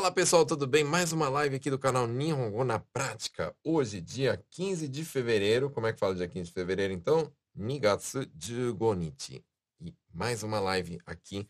[0.00, 0.82] Fala pessoal, tudo bem?
[0.82, 3.54] Mais uma live aqui do canal Nihongo na Prática.
[3.62, 5.68] Hoje, dia 15 de fevereiro.
[5.68, 7.30] Como é que fala dia 15 de fevereiro então?
[7.54, 9.44] Nigatsu Jugonichi.
[9.78, 11.46] E mais uma live aqui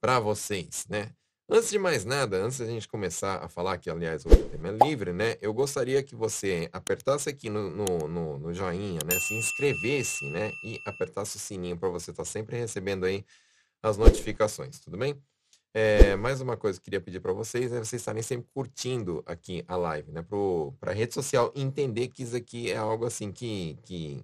[0.00, 1.10] para vocês, né?
[1.48, 4.88] Antes de mais nada, antes da gente começar a falar que, aliás, o tema é
[4.88, 5.36] livre, né?
[5.42, 9.18] Eu gostaria que você apertasse aqui no, no, no, no joinha, né?
[9.18, 10.52] Se inscrevesse, né?
[10.62, 13.24] E apertasse o sininho para você estar tá sempre recebendo aí
[13.82, 15.20] as notificações, tudo bem?
[15.80, 19.22] É, mais uma coisa que eu queria pedir para vocês é vocês estarem sempre curtindo
[19.24, 20.26] aqui a live, né?
[20.80, 24.20] Para a rede social entender que isso aqui é algo assim que, que,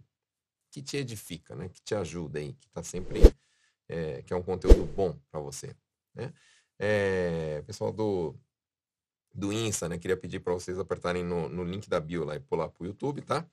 [0.73, 1.69] que te edifica, né?
[1.69, 3.21] Que te ajuda aí, que está sempre...
[3.89, 5.77] É, que é um conteúdo bom para você,
[6.13, 6.33] né?
[6.77, 8.35] É, pessoal do,
[9.33, 9.97] do Insta, né?
[9.97, 12.87] Queria pedir para vocês apertarem no, no link da bio lá e pular para o
[12.89, 13.49] YouTube, tá?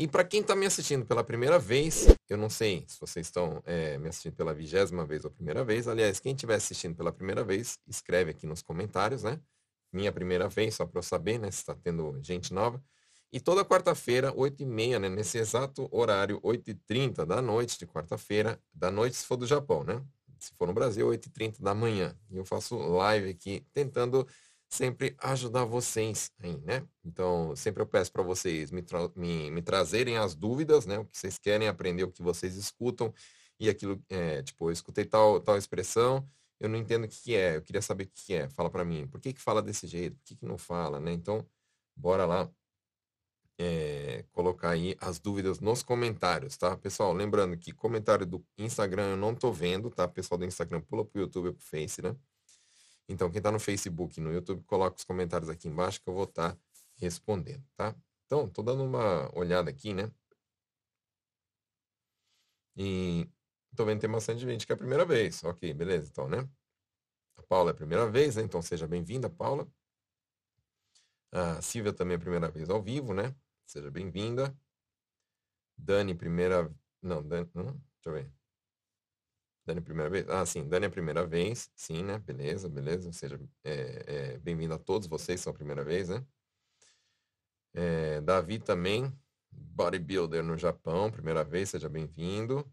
[0.00, 3.60] E para quem está me assistindo pela primeira vez, eu não sei se vocês estão
[3.66, 5.88] é, me assistindo pela vigésima vez ou primeira vez.
[5.88, 9.40] Aliás, quem estiver assistindo pela primeira vez, escreve aqui nos comentários, né?
[9.92, 11.50] Minha primeira vez, só para eu saber, né?
[11.50, 12.80] Se está tendo gente nova.
[13.32, 15.08] E toda quarta-feira, 8h30, né?
[15.08, 20.00] Nesse exato horário, 8h30 da noite de quarta-feira, da noite se for do Japão, né?
[20.38, 22.16] Se for no Brasil, 8h30 da manhã.
[22.30, 24.24] E eu faço live aqui tentando
[24.68, 26.86] sempre ajudar vocês aí, né?
[27.04, 30.98] Então, sempre eu peço para vocês me, tra me, me, trazerem as dúvidas, né?
[30.98, 33.12] O que vocês querem aprender, o que vocês escutam
[33.58, 36.28] e aquilo, é, tipo, eu escutei tal, tal expressão,
[36.60, 38.70] eu não entendo o que, que é, eu queria saber o que, que é, fala
[38.70, 41.12] para mim, por que que fala desse jeito, por que que não fala, né?
[41.12, 41.46] Então,
[41.96, 42.50] bora lá
[43.58, 46.76] é, colocar aí as dúvidas nos comentários, tá?
[46.76, 50.06] Pessoal, lembrando que comentário do Instagram eu não tô vendo, tá?
[50.06, 52.14] Pessoal do Instagram pula pro YouTube ou pro Face, né?
[53.08, 56.14] Então, quem está no Facebook e no YouTube, coloca os comentários aqui embaixo que eu
[56.14, 56.60] vou estar tá
[56.96, 57.94] respondendo, tá?
[58.26, 60.12] Então, estou dando uma olhada aqui, né?
[62.76, 63.28] E
[63.70, 65.42] estou vendo que tem bastante gente que é a primeira vez.
[65.44, 66.48] Ok, beleza, então, né?
[67.36, 68.42] A Paula é a primeira vez, né?
[68.42, 69.66] Então, seja bem-vinda, Paula.
[71.32, 73.34] A Silvia também é a primeira vez ao vivo, né?
[73.66, 74.56] Seja bem-vinda.
[75.76, 76.70] Dani, primeira...
[77.02, 77.50] Não, Dani...
[77.54, 78.37] Hum, deixa eu ver.
[79.68, 80.26] Dani, primeira vez?
[80.30, 81.70] Ah, sim, Dani é a primeira vez.
[81.76, 82.18] Sim, né?
[82.18, 83.12] Beleza, beleza.
[83.12, 86.24] Seja é, é, bem-vindo a todos vocês, são a primeira vez, né?
[87.74, 89.12] É, Davi também,
[89.52, 92.64] bodybuilder no Japão, primeira vez, seja bem-vindo.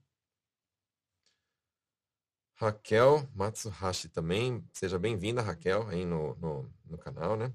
[2.56, 7.54] Raquel Matsuhashi também, seja bem-vinda, Raquel, aí no, no, no, canal, né?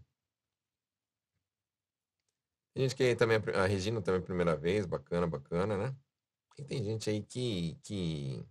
[2.75, 5.97] Tem gente que também, a Regina também é a primeira vez, bacana, bacana, né?
[6.59, 8.47] E tem gente aí que, que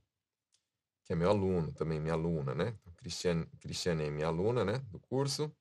[1.09, 2.67] que é meu aluno também, minha aluna, né?
[2.79, 4.77] Então, Cristiane, Cristiane é minha aluna, né?
[4.91, 5.51] Do curso.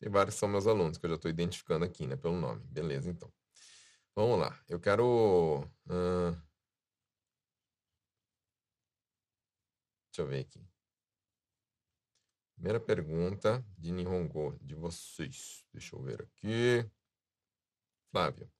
[0.00, 2.16] E vários são meus alunos, que eu já estou identificando aqui, né?
[2.16, 2.64] Pelo nome.
[2.64, 3.30] Beleza, então.
[4.16, 4.58] Vamos lá.
[4.70, 5.60] Eu quero...
[5.84, 6.32] Uh...
[10.08, 10.66] Deixa eu ver aqui.
[12.54, 15.62] Primeira pergunta de Nihongo de vocês.
[15.74, 16.90] Deixa eu ver aqui.
[18.10, 18.50] Flávio.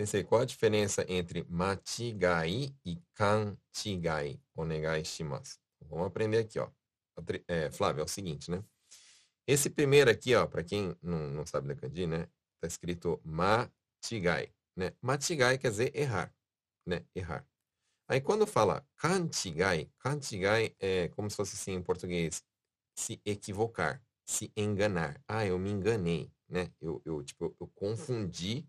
[0.00, 4.40] Sensei, qual a diferença entre machigai e kanchigai?
[4.54, 5.58] Onegai shimasu.
[5.90, 6.70] Vamos aprender aqui, ó.
[7.46, 8.64] É, Flávio, é o seguinte, né?
[9.46, 12.26] Esse primeiro aqui, ó, para quem não, não sabe ler kanji, né?
[12.62, 14.94] Tá escrito machigai, né?
[15.02, 16.34] Machigai quer dizer errar,
[16.86, 17.04] né?
[17.14, 17.46] Errar.
[18.08, 22.42] Aí quando fala kanchigai, kanchigai é como se fosse assim em português,
[22.94, 25.22] se equivocar, se enganar.
[25.28, 26.72] Ah, eu me enganei, né?
[26.80, 28.66] Eu, eu tipo, eu confundi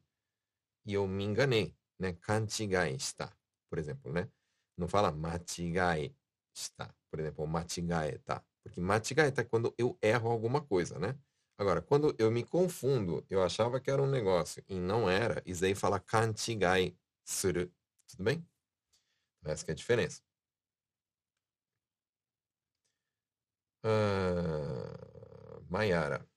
[0.85, 2.13] e eu me enganei, né?
[2.13, 3.31] Kanchigai está,
[3.69, 4.29] por exemplo, né?
[4.77, 6.15] Não fala machigai
[6.53, 8.43] está, por exemplo, machigai tá.
[8.63, 11.17] Porque machigai tá quando eu erro alguma coisa, né?
[11.57, 15.63] Agora, quando eu me confundo, eu achava que era um negócio e não era, isso
[15.65, 17.71] aí fala kanchigai suru.
[18.07, 18.45] Tudo bem?
[19.45, 20.21] Essa é a diferença.
[23.83, 26.30] Uh, Mayara.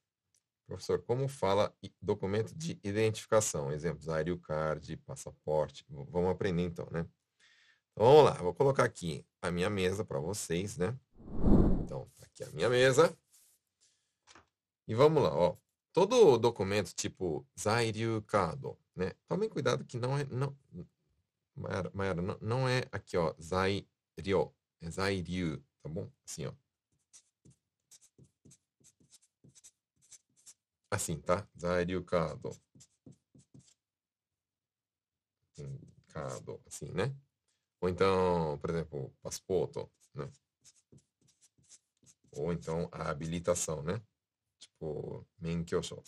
[0.67, 3.71] Professor, como fala documento de identificação?
[3.71, 5.85] Exemplos, Aéreo Card, passaporte.
[5.89, 7.07] Vamos aprender então, né?
[7.93, 10.99] Então, vamos lá, vou colocar aqui a minha mesa para vocês, né?
[11.83, 13.17] Então, aqui a minha mesa.
[14.89, 15.57] E vamos lá, ó.
[15.93, 19.13] Todo documento tipo Zairyu Card, né?
[19.29, 20.57] Tomem cuidado que não é não
[21.57, 26.11] Mayara, não, não é aqui, ó, Zairyu, é Zairyu, tá bom?
[26.27, 26.53] Assim, ó.
[30.95, 31.45] Assim, tá?
[31.59, 32.51] Zairyu Kado.
[36.07, 37.13] Kado, assim, né?
[37.81, 40.31] Ou então, por exemplo, passaporte, né?
[42.31, 44.01] Ou então a habilitação, né?
[44.61, 46.01] Tipo, menkyosho.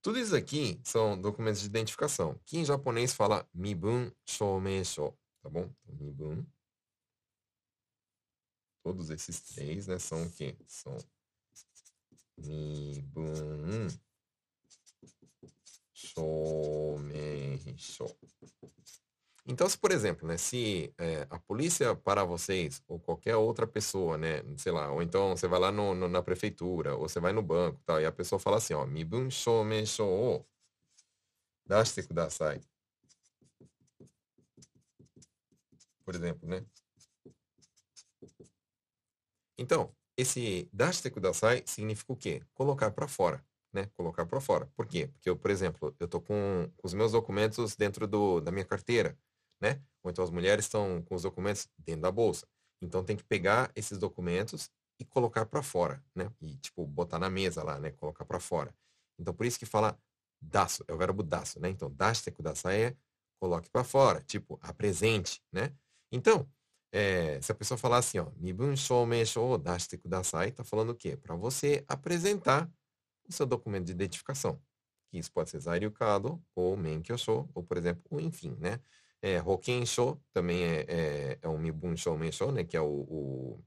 [0.00, 5.70] Tudo isso aqui são documentos de identificação, que em japonês fala mibun shomeisho, tá bom?
[5.84, 6.46] Mibun
[8.82, 10.56] Todos esses três, né, são o quê?
[10.66, 10.96] São
[12.36, 13.88] Mibun
[15.92, 18.06] Shomensho.
[19.46, 24.16] Então, se, por exemplo, né, se é, a polícia parar vocês, ou qualquer outra pessoa,
[24.16, 27.32] né, sei lá, ou então você vai lá no, no, na prefeitura, ou você vai
[27.32, 30.46] no banco tal, e a pessoa fala assim, ó, Mibun Shomensho o
[31.66, 32.60] dashite kudasai.
[36.04, 36.64] Por exemplo, né?
[39.62, 42.42] Então, esse dashite kudasai significa o quê?
[42.52, 43.86] Colocar para fora, né?
[43.96, 44.66] Colocar para fora.
[44.74, 45.06] Por quê?
[45.06, 49.16] Porque eu, por exemplo, eu tô com, os meus documentos dentro do, da minha carteira,
[49.60, 49.80] né?
[50.02, 52.44] Ou então as mulheres estão com os documentos dentro da bolsa.
[52.82, 54.68] Então tem que pegar esses documentos
[54.98, 56.28] e colocar para fora, né?
[56.40, 57.92] E tipo botar na mesa lá, né?
[57.92, 58.74] Colocar para fora.
[59.16, 59.96] Então por isso que fala
[60.40, 61.68] daço, é o verbo daço, né?
[61.68, 62.96] Então dashite kudasai é
[63.40, 65.72] coloque para fora, tipo apresente, né?
[66.10, 66.48] Então,
[66.92, 71.16] é, se a pessoa falar assim, ó, Mibun Shoumeisho dashite kudasai, tá falando o quê?
[71.16, 72.70] Para você apresentar
[73.26, 74.60] o seu documento de identificação.
[75.10, 78.78] Que isso pode ser Zairukado ou Menkyosho, ou por exemplo, enfim, né?
[79.22, 82.64] É, Hokensho também é, é, é um Shoumeisho, né?
[82.64, 83.64] Que é o, o,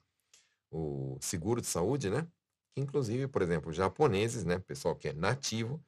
[0.72, 2.28] o seguro de saúde, né?
[2.76, 4.60] Que inclusive, por exemplo, japoneses, né?
[4.60, 5.84] Pessoal que é nativo,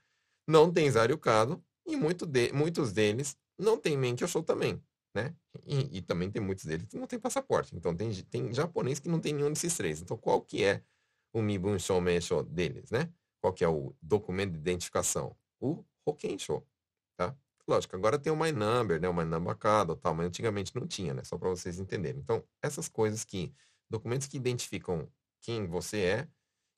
[0.48, 4.81] não tem Zairukado e muito de, muitos deles não tem Menkyosho também
[5.17, 5.35] né?
[5.65, 7.75] E, e, também tem muitos deles que não tem passaporte.
[7.75, 9.99] Então tem, tem japonês que não tem nenhum desses três.
[10.01, 10.83] Então qual que é
[11.33, 13.11] o Mibun Shomensho deles, né?
[13.41, 15.35] Qual que é o documento de identificação?
[15.59, 16.63] O Hokensho,
[17.17, 17.35] tá?
[17.67, 19.09] Lógico, agora tem o My Number, né?
[19.09, 21.23] O My Number Card, tal, mas antigamente não tinha, né?
[21.23, 22.21] Só para vocês entenderem.
[22.21, 23.53] Então, essas coisas que,
[23.89, 25.11] documentos que identificam
[25.41, 26.27] quem você é,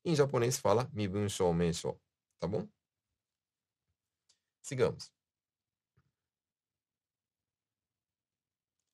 [0.04, 1.94] em japonês fala Mibun Shomensho,
[2.40, 2.66] tá bom?
[4.62, 5.19] Sigamos.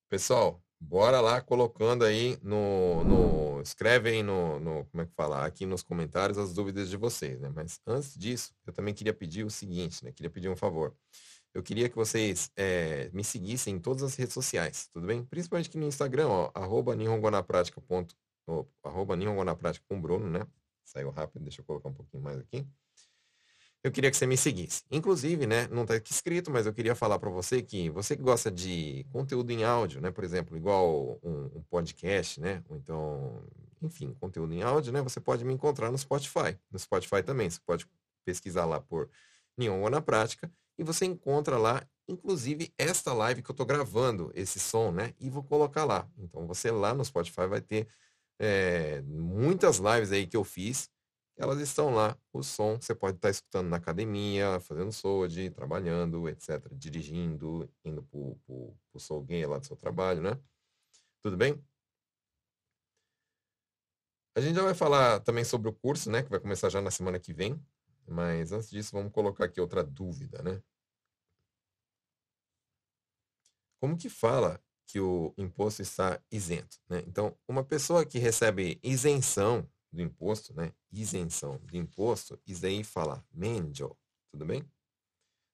[0.08, 5.44] Pessoal, bora lá colocando aí no, no escreve aí no, no, como é que fala,
[5.44, 7.50] aqui nos comentários as dúvidas de vocês, né?
[7.55, 10.12] Mas antes disso, eu também queria pedir o seguinte, né?
[10.12, 10.94] Queria pedir um favor.
[11.53, 15.25] Eu queria que vocês é, me seguissem em todas as redes sociais, tudo bem?
[15.25, 18.14] Principalmente aqui no Instagram, ó, arroba nihongonaprática, ponto,
[18.85, 20.47] arroba nihongonaprática com Bruno, né?
[20.85, 22.64] Saiu rápido, deixa eu colocar um pouquinho mais aqui
[23.82, 24.82] eu queria que você me seguisse.
[24.90, 28.23] Inclusive, né, não está aqui escrito, mas eu queria falar para você que você que
[28.23, 33.43] gosta de conteúdo em áudio, né, por exemplo, igual um, um, podcast, né, ou então,
[33.81, 36.58] enfim, conteúdo em áudio, né, você pode me encontrar no Spotify.
[36.70, 37.87] No Spotify também, você pode
[38.25, 39.08] pesquisar lá por
[39.56, 44.58] Nihongo na Prática e você encontra lá, inclusive, esta live que eu estou gravando, esse
[44.58, 46.08] som, né, e vou colocar lá.
[46.19, 47.87] Então, você lá no Spotify vai ter
[48.38, 50.90] é, muitas lives aí que eu fiz
[51.37, 52.17] elas estão lá.
[52.33, 56.67] O som você pode estar escutando na academia, fazendo SOD, trabalhando, etc.
[56.73, 60.41] Dirigindo, indo para o Solgay lá do seu trabalho, né?
[61.23, 61.62] Tudo bem?
[64.35, 66.23] A gente já vai falar também sobre o curso, né?
[66.23, 67.61] Que vai começar já na semana que vem.
[68.06, 70.62] Mas antes disso, vamos colocar aqui outra dúvida, né?
[73.81, 76.79] Como que fala que o imposto está isento?
[76.89, 77.03] Né?
[77.06, 80.72] Então, uma pessoa que recebe isenção do imposto, né?
[80.93, 83.96] Isenção do imposto, isso daí fala menjo,
[84.31, 84.64] tudo bem?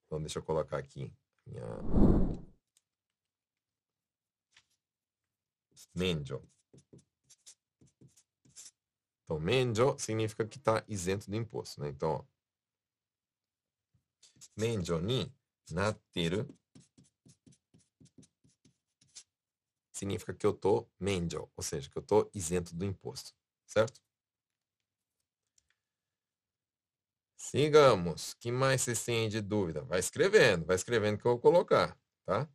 [0.06, 1.12] Então deixa eu colocar aqui
[1.46, 1.64] minha
[5.94, 6.42] menjo.
[9.24, 11.88] Então menjo significa que está isento do imposto, né?
[11.88, 12.24] Então, ó,
[14.56, 15.32] menjo ni
[15.70, 16.46] natteru
[19.92, 23.32] significa que eu tô menjo, ou seja, que eu tô isento do imposto,
[23.66, 24.00] certo?
[27.42, 28.34] Sigamos.
[28.34, 29.82] que mais vocês têm de dúvida?
[29.82, 32.49] Vai escrevendo, vai escrevendo que eu vou colocar, tá?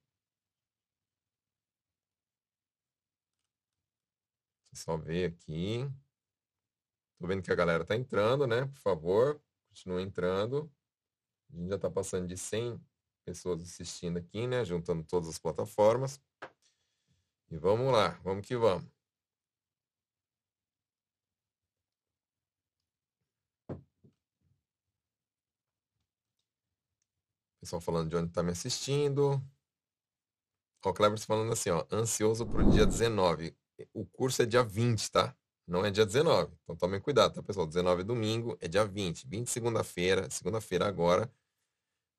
[4.73, 5.85] Só ver aqui.
[7.19, 8.65] Tô vendo que a galera tá entrando, né?
[8.65, 10.71] Por favor, continue entrando.
[11.51, 12.79] A gente já tá passando de 100
[13.25, 14.63] pessoas assistindo aqui, né?
[14.63, 16.21] Juntando todas as plataformas.
[17.51, 18.96] E vamos lá, vamos que vamos.
[27.67, 29.43] Pessoal falando de onde está me assistindo.
[30.85, 33.53] O Cleber falando assim, ó, ansioso para o dia 19.
[33.93, 35.35] O curso é dia 20, tá?
[35.67, 36.55] Não é dia 19.
[36.63, 37.67] Então tomem cuidado, tá, pessoal?
[37.67, 39.27] 19 é domingo, é dia 20.
[39.27, 41.29] 20 segunda-feira, segunda-feira agora,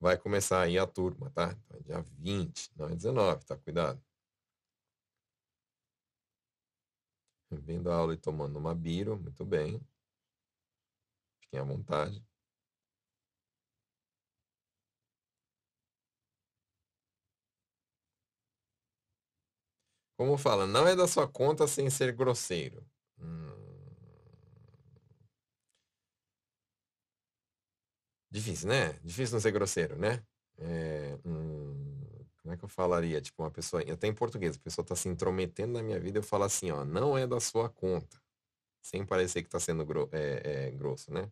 [0.01, 1.57] vai começar aí a turma, tá?
[1.65, 3.57] Então é dia 20, não é 19, tá?
[3.57, 4.03] Cuidado.
[7.51, 9.81] Vendo a aula e tomando uma biro, muito bem.
[11.41, 12.28] Fiquem à vontade.
[20.19, 22.85] Como fala, não é da sua conta sem ser grosseiro.
[23.21, 23.53] Hum...
[28.29, 28.95] Difícil, né?
[29.05, 30.21] Difícil não ser grosseiro, né?
[30.59, 32.03] É, hum,
[32.43, 33.21] como é que eu falaria?
[33.21, 36.23] Tipo, uma pessoa, até em português, a pessoa tá se intrometendo na minha vida, eu
[36.25, 38.21] falo assim, ó, não é da sua conta.
[38.83, 41.31] Sem parecer que tá sendo gro é, é, grosso, né?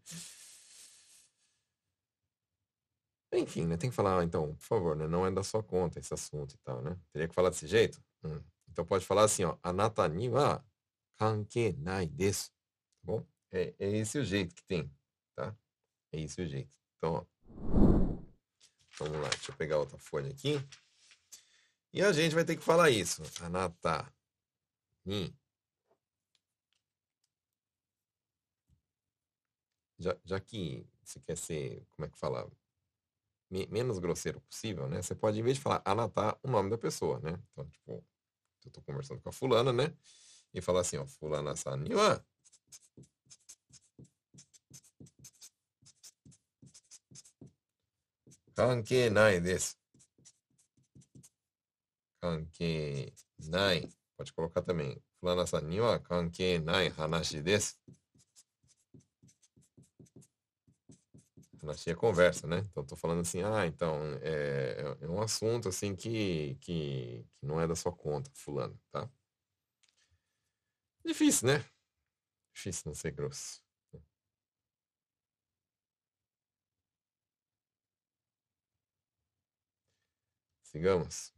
[3.32, 3.76] Enfim, né?
[3.76, 5.08] Tem que falar, então, por favor, né?
[5.08, 6.96] Não é da sua conta esse assunto e tal, né?
[7.12, 8.00] Teria que falar desse jeito?
[8.24, 8.40] Hum.
[8.76, 10.62] Então pode falar assim, ó, anata ni wa
[11.16, 12.50] kanke nai desu.
[12.50, 13.26] Tá bom?
[13.50, 14.94] É, é esse o jeito que tem,
[15.34, 15.56] tá?
[16.12, 16.76] É esse o jeito.
[16.94, 17.24] Então, ó.
[18.98, 20.60] Vamos lá, deixa eu pegar outra folha aqui.
[21.90, 23.22] E a gente vai ter que falar isso.
[23.42, 24.12] Anata
[25.06, 25.34] ni.
[29.98, 32.46] Já, já que você quer ser, como é que fala?
[33.48, 35.00] menos grosseiro possível, né?
[35.00, 37.42] Você pode, em vez de falar anotar o nome da pessoa, né?
[37.52, 38.04] Então, tipo,
[38.66, 39.94] eu tô conversando com a fulana, né?
[40.52, 42.24] E falar assim, ó, fulana saniwa.
[48.54, 49.76] Kanke nai desu.
[52.20, 53.88] Kanke nai.
[54.16, 55.00] Pode colocar também.
[55.20, 57.74] Fulana saniwa kanke nai hanashi desu.
[61.68, 62.58] Achei a conversa, né?
[62.70, 67.60] Então, tô falando assim, ah, então, é, é um assunto, assim, que, que, que não
[67.60, 69.08] é da sua conta, fulano, tá?
[71.04, 71.64] Difícil, né?
[72.54, 73.62] Difícil não ser grosso.
[80.62, 81.35] Sigamos.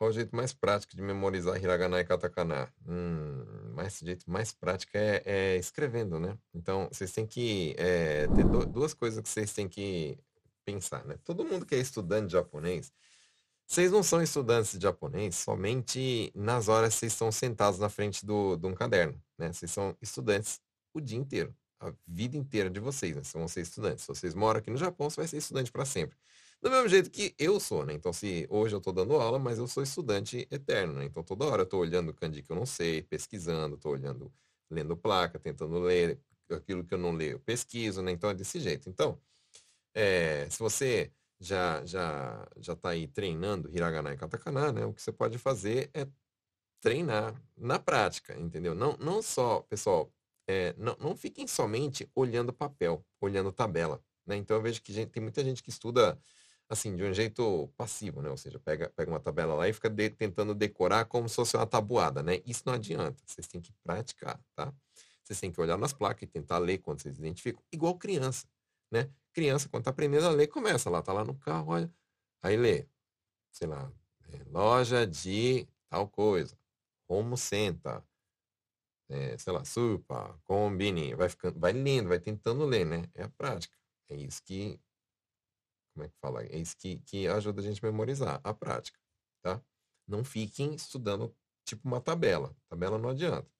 [0.00, 2.72] Qual o jeito mais prático de memorizar hiragana e katakana?
[2.88, 6.38] Hum, mais jeito mais prático é, é, escrevendo, né?
[6.54, 10.16] Então, vocês têm que é, ter do, duas coisas que vocês têm que
[10.64, 11.18] pensar, né?
[11.22, 12.90] Todo mundo que é estudante de japonês,
[13.66, 18.24] vocês não são estudantes de japonês somente nas horas que vocês estão sentados na frente
[18.24, 19.52] do, de um caderno, né?
[19.52, 20.62] Vocês são estudantes
[20.94, 23.22] o dia inteiro, a vida inteira de vocês, né?
[23.22, 24.04] Vocês vão ser estudantes.
[24.04, 26.16] Se vocês moram aqui no Japão, você vai ser estudante para sempre.
[26.62, 27.94] Do mesmo jeito que eu sou, né?
[27.94, 31.04] Então, se hoje eu estou dando aula, mas eu sou estudante eterno, né?
[31.06, 34.30] Então, toda hora eu estou olhando o kanji que eu não sei, pesquisando, estou olhando,
[34.70, 38.12] lendo placa, tentando ler aquilo que eu não leio, pesquiso, né?
[38.12, 38.90] Então, é desse jeito.
[38.90, 39.18] Então,
[39.94, 44.84] é, se você já já já está aí treinando hiragana e katakana, né?
[44.86, 46.06] O que você pode fazer é
[46.80, 48.74] treinar na prática, entendeu?
[48.74, 50.12] Não, não só, pessoal,
[50.46, 54.36] é, não, não fiquem somente olhando papel, olhando tabela, né?
[54.36, 56.18] Então eu vejo que gente, tem muita gente que estuda
[56.70, 58.30] assim, de um jeito passivo, né?
[58.30, 61.56] Ou seja, pega, pega uma tabela lá e fica de, tentando decorar como se fosse
[61.56, 62.40] uma tabuada, né?
[62.46, 63.20] Isso não adianta.
[63.26, 64.72] Vocês têm que praticar, tá?
[65.24, 67.60] Vocês têm que olhar nas placas e tentar ler quando vocês identificam.
[67.72, 68.46] Igual criança,
[68.88, 69.10] né?
[69.32, 71.92] Criança, quando tá aprendendo a ler, começa lá, tá lá no carro, olha.
[72.40, 72.86] Aí lê,
[73.50, 73.92] sei lá,
[74.32, 76.56] é, loja de tal coisa,
[77.08, 78.00] home center,
[79.08, 83.08] é, sei lá, supa, combine, vai ficando, vai lendo, vai tentando ler, né?
[83.12, 83.76] É a prática.
[84.08, 84.80] É isso que
[85.92, 86.42] como é que fala?
[86.44, 88.98] É isso que, que ajuda a gente a memorizar, a prática,
[89.42, 89.62] tá?
[90.06, 92.54] Não fiquem estudando tipo uma tabela.
[92.68, 93.50] Tabela não adianta.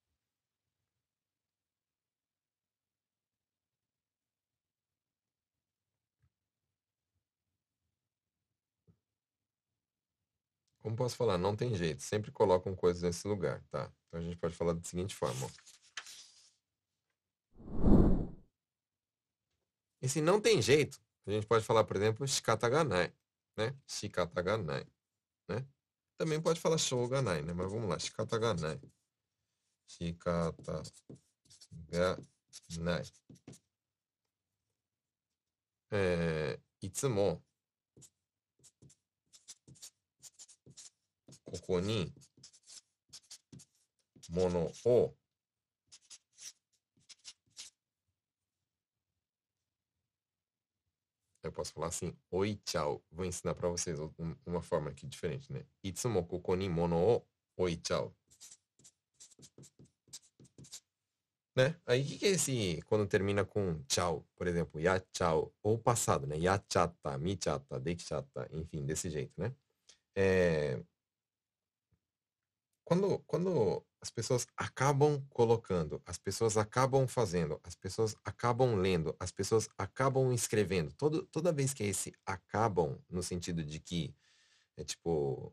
[10.82, 11.38] Como posso falar?
[11.38, 12.02] Não tem jeito.
[12.02, 13.92] Sempre colocam coisas nesse lugar, tá?
[14.08, 15.46] Então a gente pode falar da seguinte forma.
[15.46, 15.50] Ó.
[20.02, 23.13] E se não tem jeito, a gente pode falar, por exemplo, shikataganai,
[23.57, 23.75] né?
[23.87, 24.85] Shikataganai,
[25.49, 25.65] né?
[26.17, 27.53] Também pode falar shoganai, né?
[27.53, 28.79] Mas vamos lá, shikataganai.
[29.87, 30.93] Shikataganai.
[35.91, 37.41] É, いつも
[41.43, 42.13] ここに
[44.29, 45.15] ものを
[51.50, 53.02] Eu posso falar assim, oi, tchau.
[53.10, 53.98] Vou ensinar para vocês
[54.46, 55.64] uma forma aqui diferente, né?
[55.82, 56.26] Itsumo
[56.70, 57.22] mono o
[57.56, 58.14] oi, tchau.
[61.56, 61.76] Né?
[61.84, 65.76] Aí o que, que, é esse quando termina com tchau, por exemplo, ya tchau, ou
[65.76, 66.38] passado, né?
[66.38, 69.52] Ya chata, mi chata, de chata, enfim, desse jeito, né?
[70.14, 70.80] É...
[72.84, 79.30] Quando, quando as pessoas acabam colocando, as pessoas acabam fazendo, as pessoas acabam lendo, as
[79.30, 80.92] pessoas acabam escrevendo.
[80.94, 84.14] Todo, toda vez que é esse acabam, no sentido de que
[84.76, 85.52] é tipo.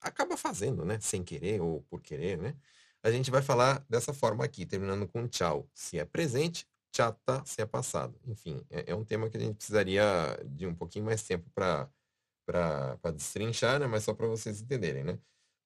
[0.00, 1.00] acaba fazendo, né?
[1.00, 2.54] Sem querer ou por querer, né?
[3.02, 5.68] A gente vai falar dessa forma aqui, terminando com tchau.
[5.72, 8.18] Se é presente, chata, se é passado.
[8.26, 10.02] Enfim, é, é um tema que a gente precisaria
[10.44, 11.88] de um pouquinho mais tempo para
[13.14, 13.86] destrinchar, né?
[13.86, 15.18] Mas só para vocês entenderem, né?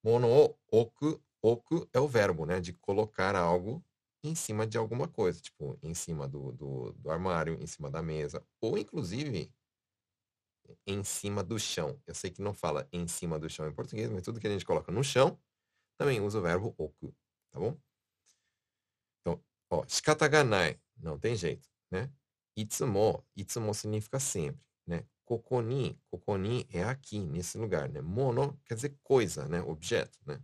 [0.03, 2.59] Mono oku oku é o verbo, né?
[2.59, 3.83] De colocar algo
[4.23, 8.01] em cima de alguma coisa, tipo, em cima do, do, do armário, em cima da
[8.01, 9.51] mesa, ou inclusive
[10.85, 11.99] em cima do chão.
[12.05, 14.51] Eu sei que não fala em cima do chão em português, mas tudo que a
[14.51, 15.39] gente coloca no chão
[15.97, 17.13] também usa o verbo oku,
[17.51, 17.77] tá bom?
[19.21, 20.29] Então, ó, shikata
[20.97, 22.11] não tem jeito, né?
[22.55, 25.05] Itsumo, itsumo significa sempre, né?
[25.25, 28.01] Kokoni, kokoni é aqui, nesse lugar, né?
[28.01, 29.61] Mono quer dizer coisa, né?
[29.61, 30.41] Objeto, né?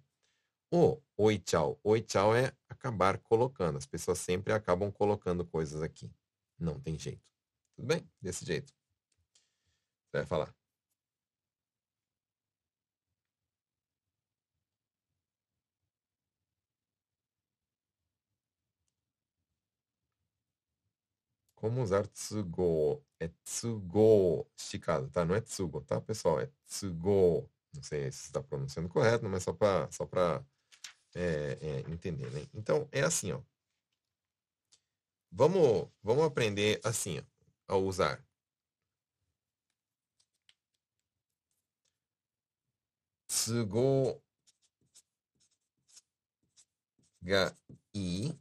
[0.71, 3.77] O oichao, oichao é acabar colocando.
[3.77, 6.11] As pessoas sempre acabam colocando coisas aqui.
[6.59, 7.21] Não tem jeito.
[7.75, 8.09] Tudo bem?
[8.21, 8.73] Desse jeito.
[10.11, 10.53] Você vai falar.
[21.55, 23.03] Como usar tsugo?
[23.19, 25.25] É tsugo esticado, tá?
[25.25, 26.39] Não é tsugo, tá, pessoal?
[26.39, 27.49] É tsugo.
[27.73, 30.43] Não sei se está pronunciando correto, mas só para só para
[31.15, 32.47] é, é, entender, né?
[32.53, 33.41] Então, é assim, ó.
[35.31, 37.19] Vamos, vamos aprender assim,
[37.67, 38.23] ó, a usar.
[43.27, 44.21] Tsugo
[47.21, 47.53] ga
[47.93, 48.37] i.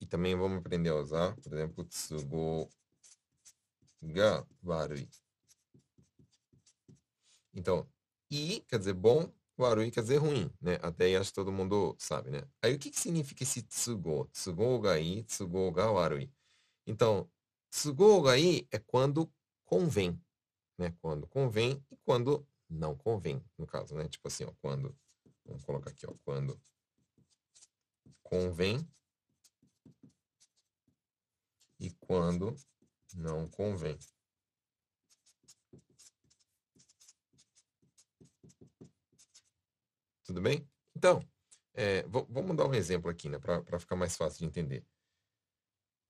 [0.00, 2.68] E também vamos aprender a usar, por exemplo, tsugo
[4.02, 4.46] ga.
[7.54, 7.88] Então,
[8.30, 10.78] i quer dizer bom, warui quer dizer ruim, né?
[10.82, 12.42] Até aí acho que todo mundo sabe, né?
[12.62, 14.26] Aí o que, que significa esse tsugo?
[14.32, 16.30] Tsugo ga i, tsugo ga warui.
[16.86, 17.30] Então,
[17.70, 19.32] tsugo ga i é quando
[19.64, 20.20] convém,
[20.78, 20.94] né?
[21.00, 24.08] Quando convém e quando não convém, no caso, né?
[24.08, 24.96] Tipo assim, ó, quando,
[25.44, 26.60] vamos colocar aqui, ó, quando
[28.22, 28.86] convém
[31.78, 32.54] e quando
[33.14, 33.98] não convém.
[40.33, 40.67] Tudo bem?
[40.95, 41.23] Então,
[41.73, 44.85] é, vamos dar um exemplo aqui, né, para ficar mais fácil de entender.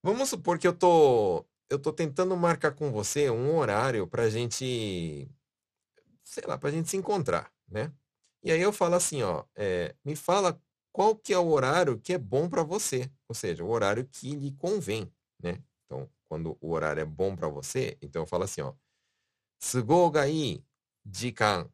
[0.04, 4.30] Vamos supor que eu tô, eu tô tentando marcar com você um horário para a
[4.30, 5.30] gente,
[6.24, 7.94] sei lá, para a gente se encontrar, né?
[8.42, 12.14] E aí eu falo assim, ó, é, me fala qual que é o horário que
[12.14, 15.62] é bom para você, ou seja, o horário que lhe convém, né?
[15.86, 18.74] Então, quando o horário é bom para você, então eu falo assim, ó,
[19.60, 20.64] 都合がいい
[21.06, 21.70] 時間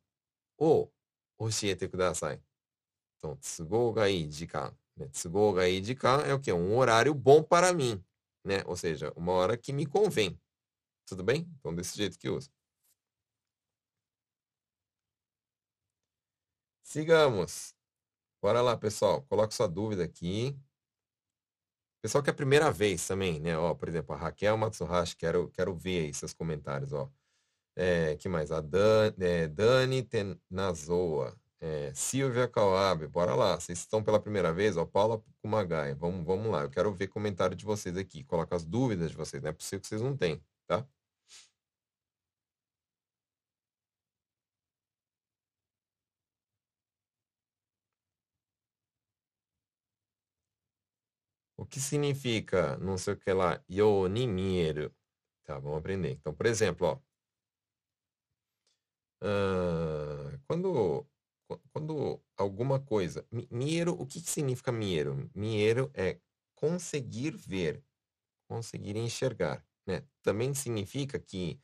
[0.57, 0.89] を
[1.39, 2.41] 教えてください。
[3.19, 4.77] Então, 都合がいい時間。
[4.97, 5.07] Né?
[5.11, 6.53] 都合がいい時間 é o quê?
[6.53, 8.03] Um horário bom para mim.
[8.43, 8.63] Né?
[8.65, 10.39] Ou seja, uma hora que me convém.
[11.05, 11.47] Tudo bem?
[11.59, 12.49] Então, desse jeito que usa.
[16.83, 17.75] Sigamos.
[18.41, 19.23] Bora lá, pessoal.
[19.23, 20.57] Coloque sua dúvida aqui.
[22.01, 23.57] Pessoal que é a primeira vez também, né?
[23.57, 27.11] Ó, por exemplo, a Raquel Matsuhashi, quero, quero ver aí seus comentários, ó.
[27.76, 28.50] É, que mais?
[28.52, 31.36] A Dan, é, Dani Tenazoa.
[31.60, 33.58] É, Silvia Kawabe, bora lá.
[33.60, 34.86] Vocês estão pela primeira vez, ó.
[34.86, 35.94] Paula Kumagai.
[35.94, 36.62] Vamos, vamos lá.
[36.62, 38.24] Eu quero ver comentário de vocês aqui.
[38.24, 39.42] Coloca as dúvidas de vocês.
[39.42, 40.86] Não é possível que vocês não têm, tá?
[51.56, 53.62] O que significa não sei o que lá?
[53.70, 54.92] Yo ni mieru.
[55.44, 56.10] Tá, vamos aprender.
[56.12, 57.09] Então, por exemplo, ó.
[59.22, 61.06] Uh, quando,
[61.72, 63.26] quando alguma coisa.
[63.50, 65.30] Miero, o que, que significa miero?
[65.34, 66.18] Miero é
[66.54, 67.82] conseguir ver,
[68.48, 69.64] conseguir enxergar.
[69.86, 70.02] Né?
[70.22, 71.60] Também significa que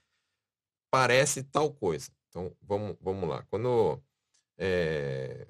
[0.90, 2.10] parece tal coisa.
[2.28, 3.42] Então, vamos, vamos lá.
[3.44, 4.02] Quando.
[4.58, 5.46] É...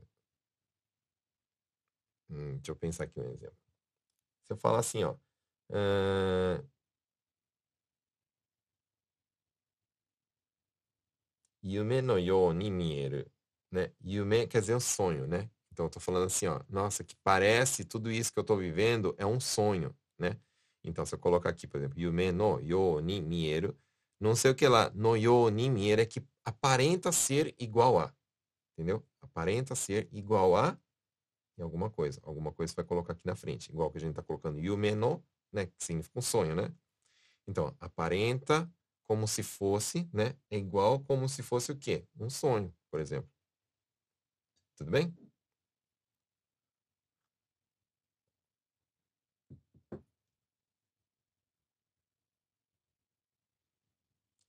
[2.28, 3.56] Hum, deixa eu pensar aqui um exemplo.
[4.44, 5.14] Você fala assim, ó.
[5.70, 6.35] Uh,
[11.66, 13.24] Yume no you ni mieru.
[13.70, 13.90] Né?
[14.04, 15.50] Yume quer dizer o sonho, né?
[15.72, 16.62] Então eu tô falando assim, ó.
[16.68, 20.38] Nossa, que parece tudo isso que eu tô vivendo é um sonho, né?
[20.84, 23.76] Então se eu colocar aqui, por exemplo, Yume no yo ni mieru,
[24.20, 28.14] não sei o que lá, no yo ni mieru é que aparenta ser igual a.
[28.72, 29.04] Entendeu?
[29.20, 30.78] Aparenta ser igual a
[31.58, 32.20] em alguma coisa.
[32.22, 33.70] Alguma coisa você vai colocar aqui na frente.
[33.70, 35.66] Igual que a gente está colocando yume no, né?
[35.66, 36.72] Que significa um sonho, né?
[37.46, 38.70] Então, aparenta
[39.06, 40.36] como se fosse, né?
[40.50, 42.06] É igual como se fosse o quê?
[42.18, 43.30] Um sonho, por exemplo.
[44.76, 45.14] Tudo bem?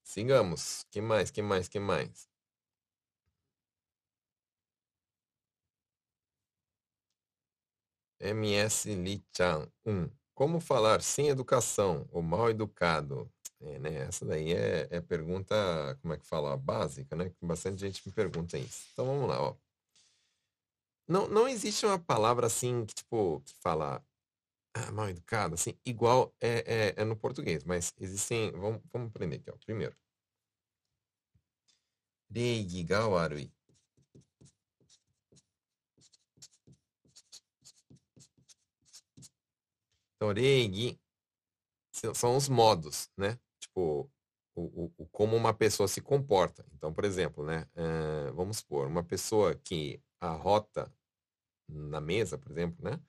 [0.03, 0.85] Sigamos.
[0.89, 1.29] Que mais?
[1.29, 1.67] Que mais?
[1.67, 2.27] Que mais?
[8.21, 10.09] MS Li-chan 1.
[10.35, 13.29] Como falar sem educação ou mal educado?
[13.59, 13.95] É, né?
[14.07, 15.55] Essa daí é, é pergunta,
[16.01, 16.55] como é que fala?
[16.57, 17.31] Básica, né?
[17.41, 18.87] Bastante gente me pergunta isso.
[18.93, 19.55] Então vamos lá, ó.
[21.07, 24.03] não, não existe uma palavra assim que, tipo, que fala
[24.73, 28.51] ah, mal educado, assim, igual é, é, é no português, mas existem.
[28.51, 29.57] Vamos, vamos aprender aqui, ó.
[29.65, 29.95] Primeiro.
[32.29, 33.51] Reigi ga warui.
[40.15, 40.99] Então, reigi
[42.13, 43.39] são os modos, né?
[43.79, 44.09] O,
[44.55, 46.65] o, o, como uma pessoa se comporta.
[46.73, 47.67] Então, por exemplo, né?
[47.75, 50.91] Uh, vamos supor, uma pessoa que arrota
[51.69, 52.99] na mesa, por exemplo, né?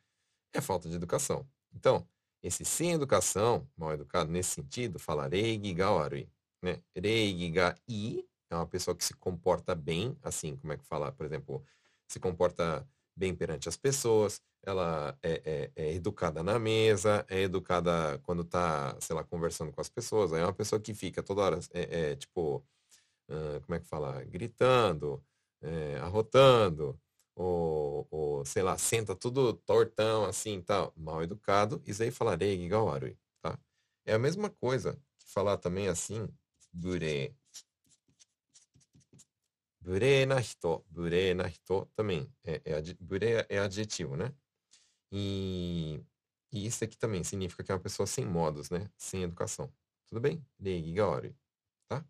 [0.52, 1.48] É falta de educação.
[1.74, 2.06] Então,
[2.42, 6.28] esse sem educação, mal educado nesse sentido, fala reigi ga warui,
[6.62, 6.82] né?
[6.94, 11.12] Reigi ga i é uma pessoa que se comporta bem, assim, como é que fala,
[11.12, 11.64] por exemplo,
[12.06, 12.86] se comporta
[13.18, 18.96] bem perante as pessoas, ela é, é, é educada na mesa, é educada quando está,
[19.00, 20.32] sei lá, conversando com as pessoas.
[20.32, 22.64] É uma pessoa que fica toda hora, é, é tipo,
[23.28, 24.24] uh, como é que fala?
[24.24, 25.22] Gritando,
[25.62, 26.98] é, arrotando,
[27.34, 30.92] ou, ou, sei lá, senta tudo tortão, assim, tal.
[30.96, 33.58] Mal educado, isso aí falarei igual arui, tá?
[34.06, 36.28] É a mesma coisa que falar também assim,
[39.88, 39.98] bure.
[39.98, 42.30] Bure na hito, bure na hito também.
[42.44, 44.34] É, adjetivo, né?
[45.10, 46.04] E,
[46.52, 48.90] e isso aqui também significa que é uma pessoa sem modos, né?
[48.98, 49.72] Sem educação.
[50.06, 50.44] Tudo bem?
[50.60, 51.06] Reigi ga
[51.88, 52.04] tá?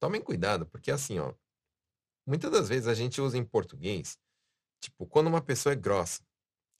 [0.00, 1.34] Tomem cuidado, porque assim, ó,
[2.26, 4.18] muitas das vezes a gente usa em português,
[4.80, 6.24] tipo, quando uma pessoa é grossa,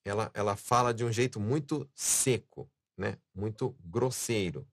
[0.05, 3.19] ela, ela fala de um jeito muito seco, né?
[3.35, 4.67] Muito grosseiro,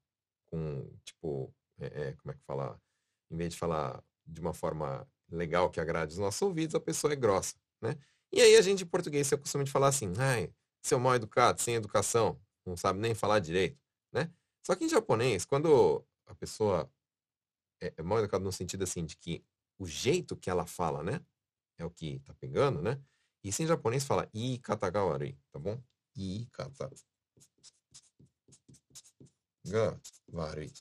[0.49, 2.81] com, tipo, é, é, como é que fala?
[3.31, 7.13] Em vez de falar de uma forma legal que agrade os nossos ouvidos, a pessoa
[7.13, 7.95] é grossa, né?
[8.31, 11.61] E aí a gente em português se acostuma de falar assim, ai, seu mal educado,
[11.61, 13.79] sem educação, não sabe nem falar direito,
[14.11, 14.31] né?
[14.65, 16.91] Só que em japonês, quando a pessoa
[17.81, 19.43] é, é mal educada no sentido assim de que
[19.77, 21.21] o jeito que ela fala, né,
[21.77, 23.01] é o que tá pegando, né?
[23.43, 25.81] Isso em japonês fala i katagawarui, tá bom?
[26.17, 26.89] I kata
[29.65, 29.99] ga
[30.31, 30.71] warui.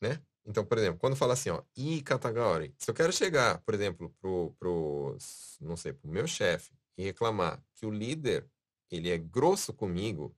[0.00, 0.22] Né?
[0.44, 4.14] Então, por exemplo, quando fala assim, ó, i katagaori, se eu quero chegar, por exemplo,
[4.20, 5.16] pro, pro
[5.60, 8.48] não sei, pro meu chefe e reclamar que o líder,
[8.90, 10.36] ele é grosso comigo,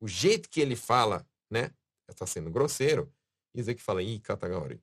[0.00, 1.74] o jeito que ele fala, né,
[2.08, 3.12] está sendo grosseiro,
[3.54, 4.82] isso aqui fala i katagaori.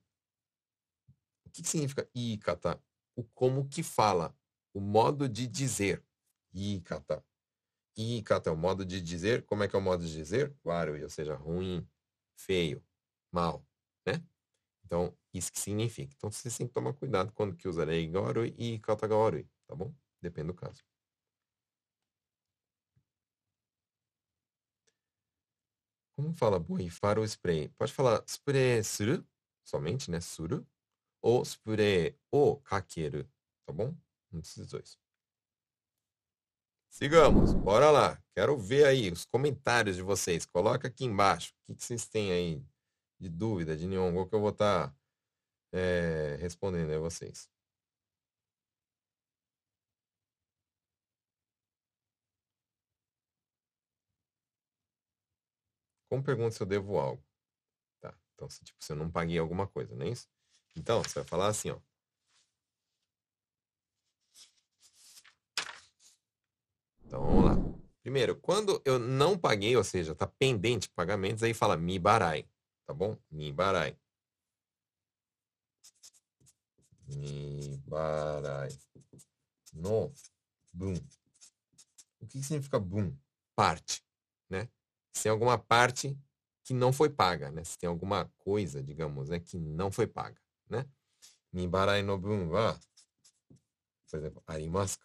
[1.44, 2.80] O que, que significa i kata?
[3.16, 4.34] O como que fala,
[4.72, 6.02] o modo de dizer.
[6.54, 7.24] I kata.
[8.00, 9.44] I kata é o modo de dizer.
[9.44, 10.54] Como é que é o modo de dizer?
[10.64, 11.86] Warui, ou seja, ruim,
[12.36, 12.82] feio,
[13.32, 13.66] mal,
[14.06, 14.22] né?
[14.84, 16.14] Então, isso que significa.
[16.16, 19.94] Então, você tem que tomar cuidado quando que usa reigawarui e katagawarui, tá bom?
[20.22, 20.82] Depende do caso.
[26.16, 27.68] Como fala borrifar o spray?
[27.70, 29.26] Pode falar spray suru,
[29.64, 30.20] somente, né?
[30.20, 30.66] Suru.
[31.22, 33.28] Ou spray o kakeru,
[33.66, 33.94] tá bom?
[34.32, 34.98] Um desses dois.
[36.90, 38.22] Sigamos, bora lá.
[38.34, 40.44] Quero ver aí os comentários de vocês.
[40.44, 41.52] Coloca aqui embaixo.
[41.68, 42.62] O que, que vocês têm aí
[43.20, 44.96] de dúvida de Nihongo que eu vou estar tá,
[45.72, 47.48] é, respondendo a vocês.
[56.08, 57.22] Como pergunta se eu devo algo?
[58.00, 58.14] Tá.
[58.34, 60.28] Então, se, tipo, se eu não paguei alguma coisa, não é isso?
[60.76, 61.80] Então, você vai falar assim, ó.
[67.10, 67.56] Então, vamos lá.
[68.02, 72.46] Primeiro, quando eu não paguei, ou seja, está pendente pagamentos, aí fala mi barai
[72.90, 73.16] tá bom?
[73.30, 73.96] Nibarai.
[77.06, 78.68] Nibarai
[79.72, 80.12] no
[80.72, 80.94] bum.
[82.18, 83.16] O que significa bum?
[83.54, 84.04] Parte,
[84.48, 84.68] né?
[85.12, 86.18] Se tem alguma parte
[86.64, 87.62] que não foi paga, né?
[87.62, 90.84] Se tem alguma coisa, digamos, né, que não foi paga, né?
[91.52, 92.76] Nibarai no bum wa,
[94.10, 94.98] por exemplo, arimasu?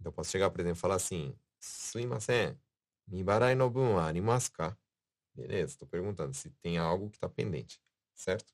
[0.00, 2.58] Então, posso chegar, por exemplo, e falar assim, suimasen,
[3.06, 4.76] Mibarai no bun arimasu ka?
[5.34, 7.80] Beleza, estou perguntando se tem algo que está pendente,
[8.14, 8.52] certo?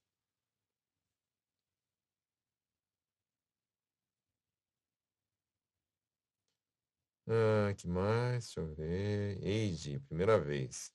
[7.28, 8.44] Ah, que mais?
[8.46, 9.38] Deixa eu ver.
[9.44, 10.92] Eiji, primeira vez.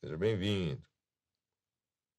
[0.00, 0.82] Seja bem-vindo.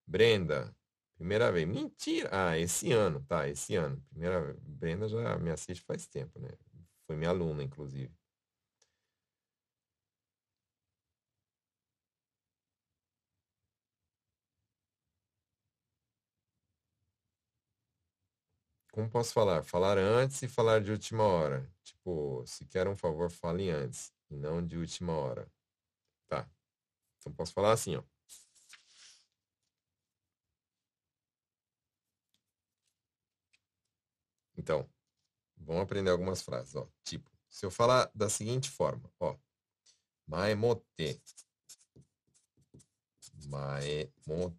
[0.06, 0.75] Brenda,
[1.17, 1.67] primeira vez.
[1.67, 2.30] Mentira!
[2.32, 4.01] Ah, esse ano, tá, esse ano.
[4.10, 6.49] Primeira Brenda já me assiste faz tempo, né?
[7.08, 8.13] Foi minha aluna, inclusive.
[18.98, 19.63] como posso falar?
[19.63, 21.70] Falar antes e falar de última hora.
[21.84, 25.48] Tipo, se quer um favor, fale antes e não de última hora.
[26.28, 26.50] Tá.
[27.20, 28.04] Então posso falar assim, ó.
[34.58, 34.89] Então,
[35.67, 36.89] vamos aprender algumas frases, ó.
[37.03, 39.38] Tipo, se eu falar da seguinte forma, ó.
[40.25, 41.21] Maemote.
[43.47, 44.56] Maemote.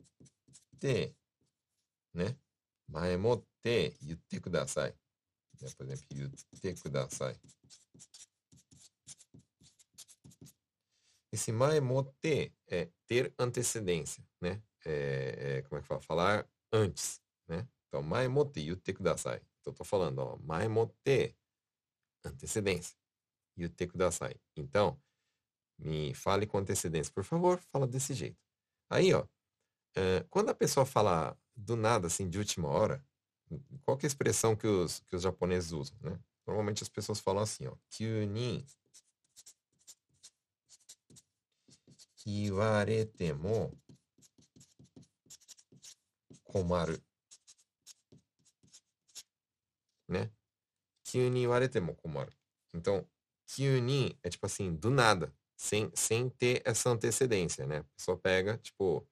[2.14, 2.38] Né?
[2.86, 3.96] Maemote.
[4.02, 4.94] Yutte kudasai.
[5.60, 5.68] Né?
[5.76, 7.40] Por exemplo, yutte kudasai.
[11.32, 14.62] Esse maemote é ter antecedência, né?
[14.84, 16.00] É, é, como é que fala?
[16.00, 17.68] Falar antes, né?
[17.86, 19.42] Então, maemote yutte kudasai.
[19.68, 21.36] Eu tô falando, ó, maemote,
[22.24, 22.96] antecedência.
[23.56, 24.36] Yutte kudasai.
[24.56, 25.00] Então,
[25.78, 28.38] me fale com antecedência, por favor, fala desse jeito.
[28.90, 29.26] Aí, ó,
[29.96, 33.04] é, quando a pessoa fala do nada, assim, de última hora,
[33.82, 36.18] qual é a expressão que os, que os japoneses usam, né?
[36.46, 38.64] Normalmente as pessoas falam assim, ó, kyuni
[42.28, 42.84] 言わ
[50.08, 50.30] né?
[51.04, 52.32] Kyun ni warete komaru.
[52.74, 53.06] Então,
[53.46, 57.78] kyun é tipo assim, do nada, sem, sem ter essa antecedência, né?
[57.78, 59.06] A pessoa pega, tipo,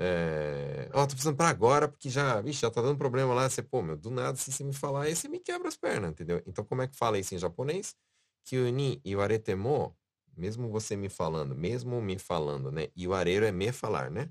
[0.00, 0.88] é...
[0.94, 3.50] Ó, oh, tô precisando pra agora, porque já, vixe, já tá dando problema lá.
[3.50, 6.10] Você, pô, meu, do nada, se você me falar, aí você me quebra as pernas,
[6.12, 6.40] entendeu?
[6.46, 7.96] Então, como é que fala isso em japonês?
[8.44, 9.96] Kyuni iwaretemo,
[10.36, 12.88] mesmo você me falando, mesmo me falando, né?
[12.96, 14.30] Iwareiro é me falar, né?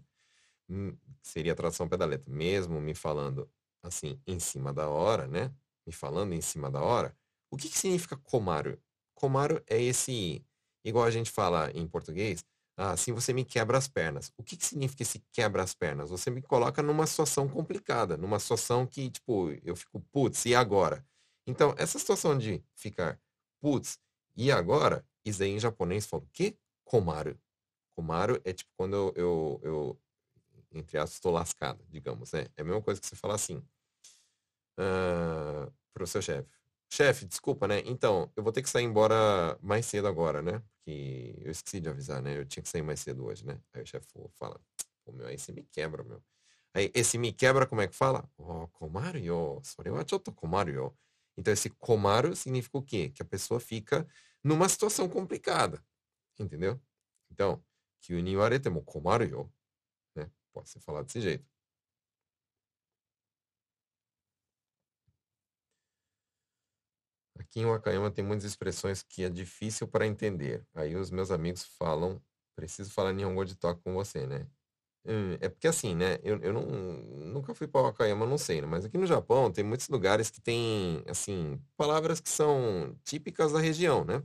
[0.69, 2.29] Hum, seria a tradução pedaleta.
[2.29, 3.49] Mesmo me falando,
[3.87, 5.53] assim, em cima da hora, né?
[5.85, 7.15] Me falando em cima da hora.
[7.49, 8.79] O que, que significa comário?
[9.15, 10.45] Comário é esse,
[10.83, 12.43] igual a gente fala em português,
[12.75, 14.31] assim você me quebra as pernas.
[14.37, 16.09] O que, que significa esse quebra as pernas?
[16.09, 21.05] Você me coloca numa situação complicada, numa situação que, tipo, eu fico, putz, e agora?
[21.47, 23.19] Então, essa situação de ficar,
[23.61, 23.97] putz,
[24.35, 25.05] e agora?
[25.25, 26.55] Isso aí em japonês fala o quê?
[26.83, 27.39] Komaru.
[27.95, 30.01] Komaru é tipo quando eu, eu, eu
[30.71, 32.45] entre aspas, estou lascado, digamos, né?
[32.55, 33.63] É a mesma coisa que você falar assim
[34.77, 36.49] uh, pro seu chefe.
[36.89, 37.81] Chefe, desculpa, né?
[37.85, 40.59] Então, eu vou ter que sair embora mais cedo agora, né?
[40.59, 42.37] Porque eu esqueci de avisar, né?
[42.37, 43.59] Eu tinha que sair mais cedo hoje, né?
[43.73, 44.59] Aí o chefe fala,
[45.03, 46.23] pô, meu, aí você me quebra, meu.
[46.73, 48.29] Aí, esse me quebra, como é que fala?
[48.37, 49.59] Oh, komaru yo.
[49.63, 50.97] Sore wa chotto komaru yo.
[51.35, 53.09] Então, esse komaru significa o quê?
[53.09, 54.07] Que a pessoa fica
[54.43, 55.83] numa situação complicada.
[56.39, 56.79] Entendeu?
[57.31, 57.63] Então,
[58.01, 59.53] kyū ni iwarete mo komaru yo.
[60.15, 60.29] Né?
[60.53, 61.45] Pode ser falado desse jeito.
[67.47, 70.65] Aqui em Wakayama tem muitas expressões que é difícil para entender.
[70.75, 72.21] Aí os meus amigos falam,
[72.55, 74.45] preciso falar Nihongo de toque com você, né?
[75.05, 76.19] Hum, é porque assim, né?
[76.23, 78.67] Eu, eu não, nunca fui para Wakayama, não sei, né?
[78.67, 83.59] Mas aqui no Japão tem muitos lugares que tem, assim, palavras que são típicas da
[83.59, 84.21] região, né?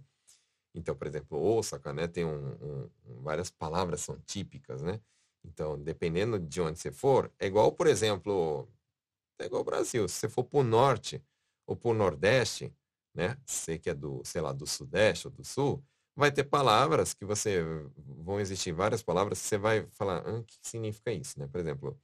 [0.74, 2.08] Então, por exemplo, Osaka, né?
[2.08, 5.00] Tem um, um, várias palavras são típicas, né?
[5.44, 8.68] Então, dependendo de onde você for, é igual, por exemplo,
[9.38, 10.08] é igual o Brasil.
[10.08, 11.22] Se você for para o norte
[11.66, 12.72] ou para o nordeste,
[13.14, 13.36] né?
[13.46, 15.84] Você que é do, sei lá, do sudeste ou do sul,
[16.16, 17.62] vai ter palavras que você
[17.96, 21.46] vão existir várias palavras que você vai falar, o que significa isso, né?
[21.48, 21.98] Por exemplo,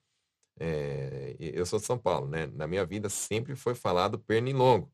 [0.61, 2.47] é, eu sou de São Paulo, né?
[2.49, 4.93] Na minha vida sempre foi falado pernilongo.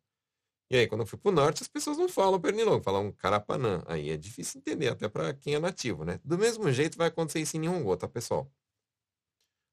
[0.71, 3.83] E aí, quando eu fui pro norte, as pessoas não falam pernilongo, falam carapanã.
[3.87, 6.21] Aí é difícil entender, até para quem é nativo, né?
[6.25, 8.51] Do mesmo jeito vai acontecer isso em Nihongo, tá, pessoal?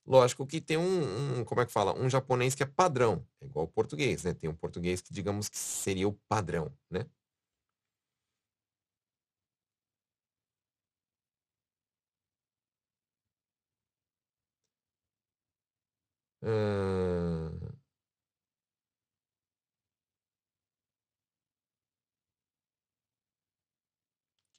[0.05, 1.93] Lógico que tem um, um, como é que fala?
[1.99, 4.33] Um japonês que é padrão, é igual o português, né?
[4.33, 7.05] Tem um português que, digamos que seria o padrão, né?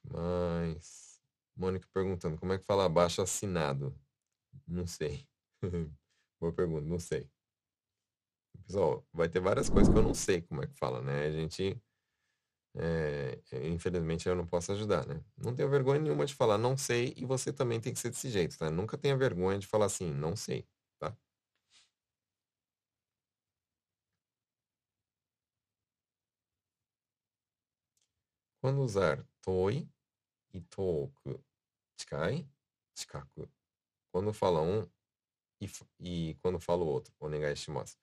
[0.05, 1.21] Mas.
[1.55, 3.95] Mônica perguntando, como é que fala abaixo assinado?
[4.67, 5.27] Não sei.
[6.41, 7.29] Boa pergunta, não sei.
[8.67, 11.27] Pessoal, vai ter várias coisas que eu não sei como é que fala, né?
[11.27, 11.81] A gente.
[12.75, 15.23] É, infelizmente eu não posso ajudar, né?
[15.37, 18.31] Não tenho vergonha nenhuma de falar não sei e você também tem que ser desse
[18.31, 18.71] jeito, tá?
[18.71, 20.67] Nunca tenha vergonha de falar assim, não sei.
[28.61, 29.89] Quando usar toi
[30.55, 31.45] e toku,
[32.01, 32.49] chikai,
[32.97, 33.51] chikaku.
[34.13, 34.89] Quando fala um
[35.65, 35.71] e,
[36.01, 37.97] e quando fala o outro, onegai shimasu.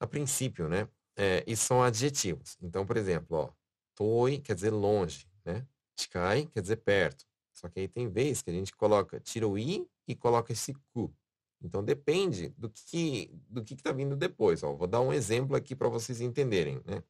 [0.00, 0.88] A princípio, né?
[1.16, 2.56] É, isso são adjetivos.
[2.62, 3.52] Então, por exemplo, ó,
[3.94, 5.66] toi quer dizer longe, né?
[5.98, 7.26] Chikai quer dizer perto.
[7.52, 10.72] Só que aí tem vez que a gente coloca tira o i e coloca esse
[10.92, 11.12] ku.
[11.60, 14.62] Então depende do que do que está vindo depois.
[14.62, 14.74] Ó.
[14.74, 17.02] Vou dar um exemplo aqui para vocês entenderem, né?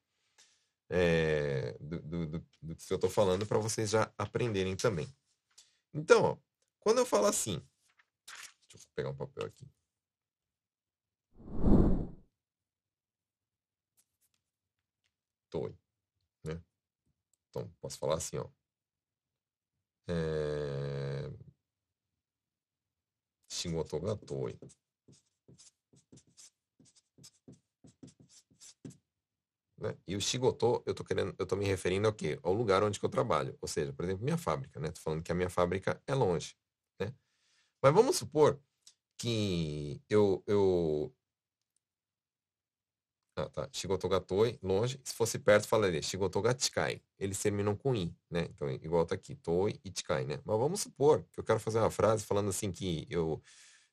[0.90, 5.06] é, do, do, do, do, que eu estou falando para vocês já aprenderem também.
[5.92, 6.36] Então, ó,
[6.80, 7.62] quando eu falo assim,
[8.76, 9.66] deixa eu pegar um papel aqui.
[15.50, 15.74] toi.
[16.44, 16.60] Né?
[17.50, 18.48] Então, posso falar assim, ó.
[20.08, 21.30] É...
[23.50, 24.16] Shigoto ga.
[29.78, 29.96] Né?
[30.06, 32.38] E o shigoto, eu tô querendo, eu tô me referindo ao quê?
[32.42, 33.56] Ao lugar onde eu trabalho.
[33.60, 34.90] Ou seja, por exemplo, minha fábrica, né?
[34.90, 36.56] Tô falando que a minha fábrica é longe?
[37.82, 38.60] Mas vamos supor
[39.18, 41.12] que eu, eu...
[43.36, 43.68] Ah, tá.
[43.72, 45.00] Shigoto ga toi, longe.
[45.04, 47.00] Se fosse perto, falaria shigoto ga chikai.
[47.18, 48.42] Eles terminam com i, né?
[48.50, 50.40] Então, igual tá aqui, toi e chikai, né?
[50.44, 53.40] Mas vamos supor que eu quero fazer uma frase falando assim que eu,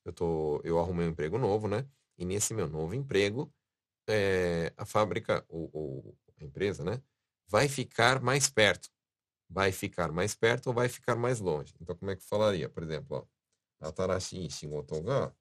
[0.04, 1.88] eu, tô, eu arrumei um emprego novo, né?
[2.18, 3.54] E nesse meu novo emprego,
[4.08, 7.02] é, a fábrica, ou, ou a empresa, né?
[7.48, 8.90] Vai ficar mais perto.
[9.50, 11.74] Vai ficar mais perto ou vai ficar mais longe.
[11.82, 12.70] Então, como é que falaria?
[12.70, 13.35] Por exemplo, ó,
[13.80, 15.34] atarashi shigoto ga,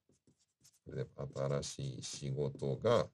[0.85, 3.11] por exemplo, atarashi shigoto ga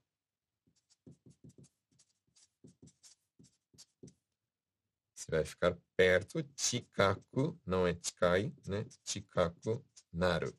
[5.14, 8.86] Você vai ficar perto, chikaku, não é chikai, né?
[9.04, 10.50] Chikaku naru.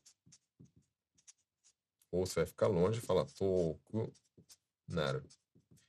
[2.12, 4.12] Ou você vai ficar longe e fala toku
[4.86, 5.22] Naru.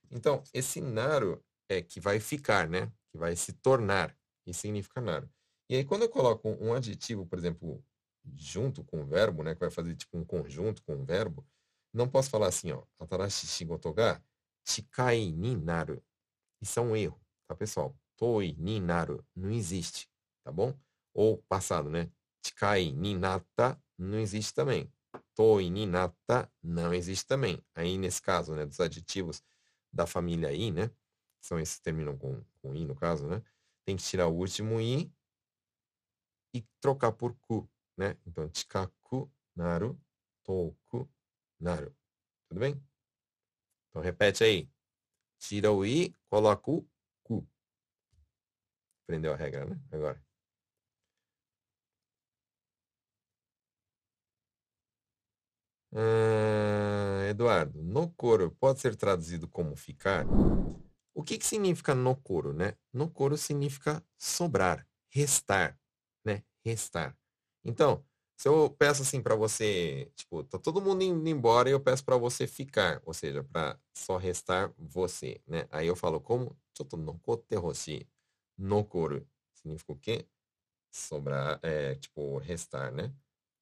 [0.10, 2.92] Então, esse Naru é que vai ficar, né?
[3.12, 4.18] Que vai se tornar.
[4.46, 5.30] Isso significa Naru.
[5.70, 7.84] E aí, quando eu coloco um adjetivo, por exemplo,
[8.36, 9.54] junto com o verbo, né?
[9.54, 11.46] Que vai fazer tipo um conjunto com o verbo,
[11.94, 12.84] não posso falar assim, ó.
[13.00, 14.22] Atarashi shigoto ga
[14.66, 16.04] chikai ni naru.
[16.62, 17.96] Isso é um erro, tá, pessoal?
[18.18, 20.10] Toi ni naru não existe,
[20.44, 20.78] tá bom?
[21.14, 22.12] Ou passado, né?
[22.46, 24.92] Chikai ni nata não existe também
[25.36, 27.64] toi ni nata não existe também.
[27.76, 29.44] Aí, nesse caso, né, dos adjetivos
[29.92, 30.92] da família i, né,
[31.42, 33.42] são esses que terminam com, com i, no caso, né,
[33.86, 35.12] tem que tirar o último i
[36.56, 38.18] e trocar por ku, né?
[38.26, 40.00] Então, chikaku naru,
[40.44, 41.10] toku
[41.60, 41.96] naru.
[42.50, 42.82] Tudo bem?
[43.90, 44.70] Então, repete aí.
[45.40, 46.88] Tira o i, coloca o
[47.24, 47.48] ku.
[49.04, 49.80] Aprendeu a regra, né?
[49.92, 50.22] Agora.
[55.92, 60.26] Uh, Eduardo, no coro pode ser traduzido como ficar?
[61.14, 62.76] O que, que significa no coro, né?
[62.92, 65.80] No coro significa sobrar, restar,
[66.26, 66.44] né?
[66.66, 67.16] Restar.
[67.64, 68.04] Então,
[68.38, 72.04] se eu peço assim para você, tipo, tá todo mundo indo embora e eu peço
[72.04, 75.68] para você ficar, ou seja, para só restar você, né?
[75.72, 76.98] Aí eu falo como choto
[77.62, 78.08] hoshi.
[78.58, 80.28] Nokoro significa o quê?
[80.92, 83.14] Sobrar, é, tipo, restar, né?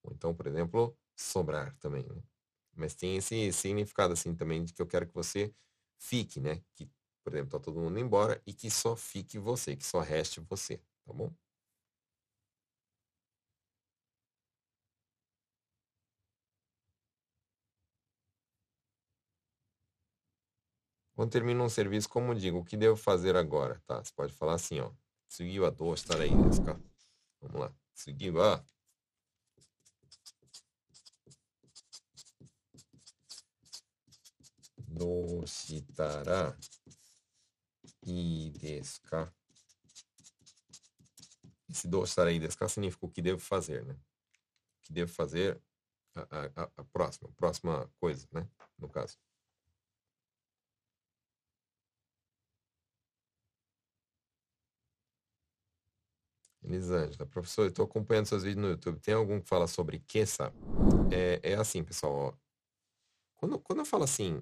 [0.03, 2.23] Ou então, por exemplo, sobrar também, né?
[2.75, 5.53] Mas tem esse significado assim também de que eu quero que você
[5.99, 6.61] fique, né?
[6.75, 6.89] Que,
[7.23, 10.77] por exemplo, tá todo mundo embora e que só fique você, que só reste você,
[11.05, 11.31] tá bom?
[21.21, 23.79] Quando termina um serviço, como digo, o que devo fazer agora?
[23.85, 24.91] Tá, você pode falar assim, ó.
[25.29, 27.71] Seguiu a dor, estar aí, Vamos lá.
[27.93, 28.65] Seguiu a.
[34.87, 36.57] Do citará
[38.03, 39.31] e desca.
[41.69, 43.93] Esse do estar e desca significa o que devo fazer, né?
[43.93, 45.61] O que devo fazer
[46.15, 48.49] a, a, a próxima, a próxima coisa, né?
[48.79, 49.19] No caso.
[56.71, 58.99] Elisângela, professor, estou acompanhando seus vídeos no YouTube.
[58.99, 60.53] Tem algum que fala sobre queça?
[61.11, 62.13] É, é assim, pessoal.
[62.13, 62.33] Ó.
[63.35, 64.41] Quando, quando eu falo assim,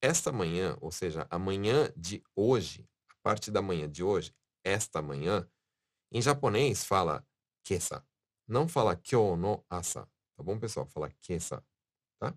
[0.00, 4.34] esta manhã, ou seja, a manhã de hoje, a parte da manhã de hoje,
[4.64, 5.48] esta manhã,
[6.10, 7.26] em japonês fala
[7.64, 8.04] kesa.
[8.48, 10.08] Não fala kyo no asa.
[10.36, 10.86] Tá bom, pessoal?
[10.86, 11.64] Fala kesa.
[12.18, 12.34] Tá?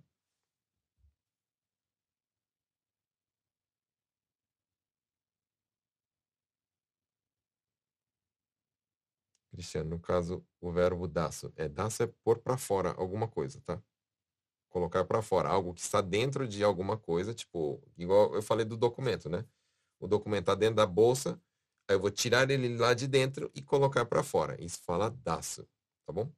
[9.56, 11.52] Cristiano, no caso, o verbo daço.
[11.56, 13.82] É, daço é pôr para fora alguma coisa, tá?
[14.76, 18.76] colocar para fora, algo que está dentro de alguma coisa, tipo, igual eu falei do
[18.76, 19.46] documento, né?
[20.02, 21.42] O documento está dentro da bolsa,
[21.88, 24.62] aí eu vou tirar ele lá de dentro e colocar para fora.
[24.62, 25.66] Isso fala daço,
[26.06, 26.30] tá bom?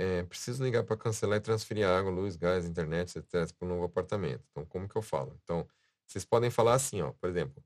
[0.00, 3.52] É, preciso ligar para cancelar e transferir água, luz, gás, internet, etc.
[3.52, 4.42] para o novo apartamento.
[4.50, 5.38] Então, como que eu falo?
[5.44, 5.68] Então,
[6.06, 7.62] vocês podem falar assim, ó, por exemplo,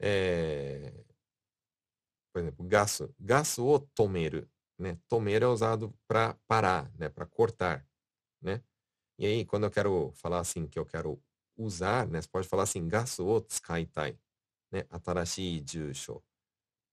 [0.00, 0.90] é,
[2.32, 4.98] por exemplo, gasto, gasto o tomeiro, né?
[5.08, 7.10] Tomeiro é usado para parar, né?
[7.10, 7.86] Para cortar,
[8.40, 8.62] né?
[9.18, 11.22] E aí, quando eu quero falar assim, que eu quero
[11.54, 12.22] usar, né?
[12.22, 14.18] Você pode falar assim, gasto o tskaitai,
[14.72, 14.86] né?
[14.90, 16.22] Atarashi jusho.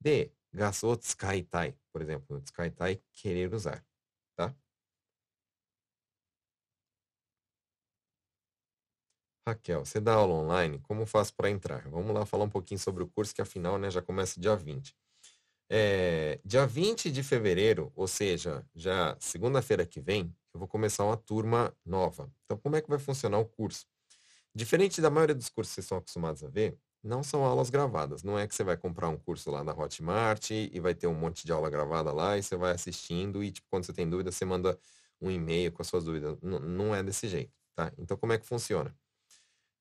[0.02, 1.76] De, gasto o tsukaitai.
[1.94, 3.86] Por exemplo, tsukaitai, querer usar,
[9.52, 10.80] Raquel, você dá aula online?
[10.80, 11.88] Como faço para entrar?
[11.90, 14.96] Vamos lá falar um pouquinho sobre o curso, que afinal né, já começa dia 20.
[15.70, 21.18] É, dia 20 de fevereiro, ou seja, já segunda-feira que vem, eu vou começar uma
[21.18, 22.32] turma nova.
[22.46, 23.86] Então, como é que vai funcionar o curso?
[24.56, 28.24] Diferente da maioria dos cursos que vocês estão acostumados a ver, não são aulas gravadas.
[28.24, 31.14] Não é que você vai comprar um curso lá na Hotmart e vai ter um
[31.16, 34.32] monte de aula gravada lá e você vai assistindo e, tipo, quando você tem dúvida,
[34.32, 34.78] você manda
[35.22, 36.38] um e-mail com as suas dúvidas.
[36.42, 37.92] N não é desse jeito, tá?
[37.98, 38.96] Então, como é que funciona?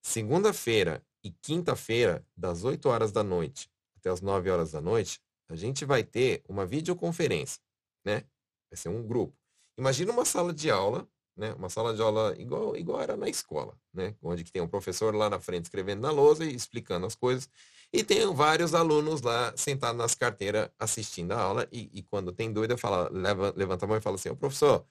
[0.03, 3.71] Segunda-feira e quinta-feira, das 8 horas da noite
[4.01, 7.61] até as 9 horas da noite, a gente vai ter uma videoconferência,
[8.05, 8.25] né?
[8.71, 9.37] Vai ser um grupo.
[9.79, 11.53] Imagina uma sala de aula, né?
[11.55, 14.15] Uma sala de aula igual, igual era na escola, né?
[14.23, 17.49] Onde que tem um professor lá na frente escrevendo na lousa e explicando as coisas.
[17.93, 21.69] E tem vários alunos lá sentados nas carteiras assistindo a aula.
[21.73, 24.87] E, e quando tem dúvida, fala, leva, levanta a mão e fala assim, ô professor,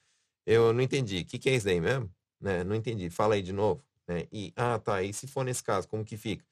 [0.45, 1.21] eu não entendi.
[1.21, 2.13] O que, que é isso daí mesmo?
[2.41, 2.63] Né?
[2.63, 3.09] Não entendi.
[3.09, 3.83] Fala aí de novo.
[4.09, 4.27] Né?
[4.31, 5.03] E, ah, tá.
[5.03, 6.43] E se for nesse caso, como que fica?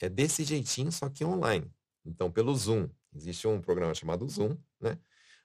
[0.00, 1.70] É desse jeitinho, só que online.
[2.04, 2.88] Então, pelo Zoom.
[3.14, 4.98] Existe um programa chamado Zoom, né?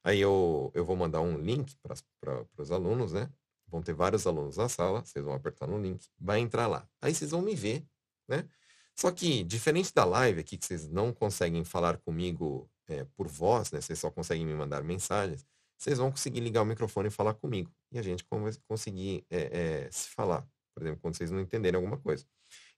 [0.03, 1.77] Aí eu, eu vou mandar um link
[2.19, 3.31] para os alunos, né?
[3.67, 6.85] Vão ter vários alunos na sala, vocês vão apertar no link, vai entrar lá.
[6.99, 7.85] Aí vocês vão me ver,
[8.27, 8.49] né?
[8.95, 13.71] Só que, diferente da live aqui, que vocês não conseguem falar comigo é, por voz,
[13.71, 13.79] né?
[13.79, 15.45] Vocês só conseguem me mandar mensagens,
[15.77, 17.71] vocês vão conseguir ligar o microfone e falar comigo.
[17.91, 18.25] E a gente
[18.67, 22.25] conseguir é, é, se falar, por exemplo, quando vocês não entenderem alguma coisa.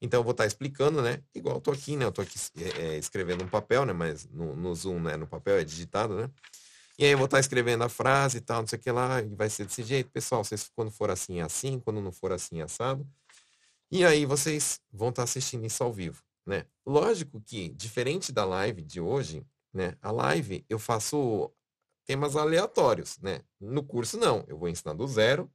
[0.01, 1.21] Então eu vou estar explicando, né?
[1.33, 2.05] Igual eu tô aqui, né?
[2.05, 2.37] Eu tô aqui
[2.79, 3.93] é, escrevendo um papel, né?
[3.93, 5.15] Mas no, no Zoom, né?
[5.17, 6.29] No papel é digitado, né?
[6.97, 9.21] E aí eu vou estar escrevendo a frase e tal, não sei o que lá,
[9.21, 10.43] e vai ser desse jeito, pessoal.
[10.43, 13.07] Vocês, quando for assim, é assim, quando não for assim, é assado.
[13.91, 16.65] E aí vocês vão estar assistindo isso ao vivo, né?
[16.85, 19.95] Lógico que, diferente da live de hoje, né?
[20.01, 21.51] A live eu faço
[22.05, 23.41] temas aleatórios, né?
[23.59, 25.51] No curso não, eu vou ensinar do zero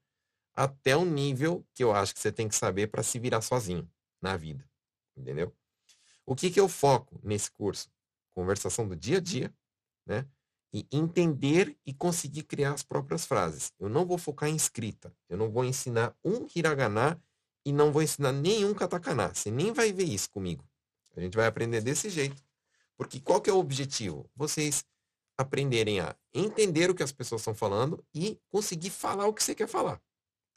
[0.59, 3.89] até o nível que eu acho que você tem que saber para se virar sozinho
[4.21, 4.69] na vida,
[5.17, 5.55] entendeu?
[6.27, 7.89] O que que eu foco nesse curso?
[8.31, 9.55] Conversação do dia a dia,
[10.05, 10.27] né?
[10.73, 13.73] e entender e conseguir criar as próprias frases.
[13.79, 15.15] Eu não vou focar em escrita.
[15.29, 17.23] Eu não vou ensinar um hiragana
[17.65, 19.33] e não vou ensinar nenhum katakana.
[19.33, 20.65] Você nem vai ver isso comigo.
[21.17, 22.43] A gente vai aprender desse jeito.
[22.97, 24.29] Porque qual que é o objetivo?
[24.37, 24.85] Vocês
[25.39, 29.55] aprenderem a entender o que as pessoas estão falando e conseguir falar o que você
[29.55, 30.01] quer falar.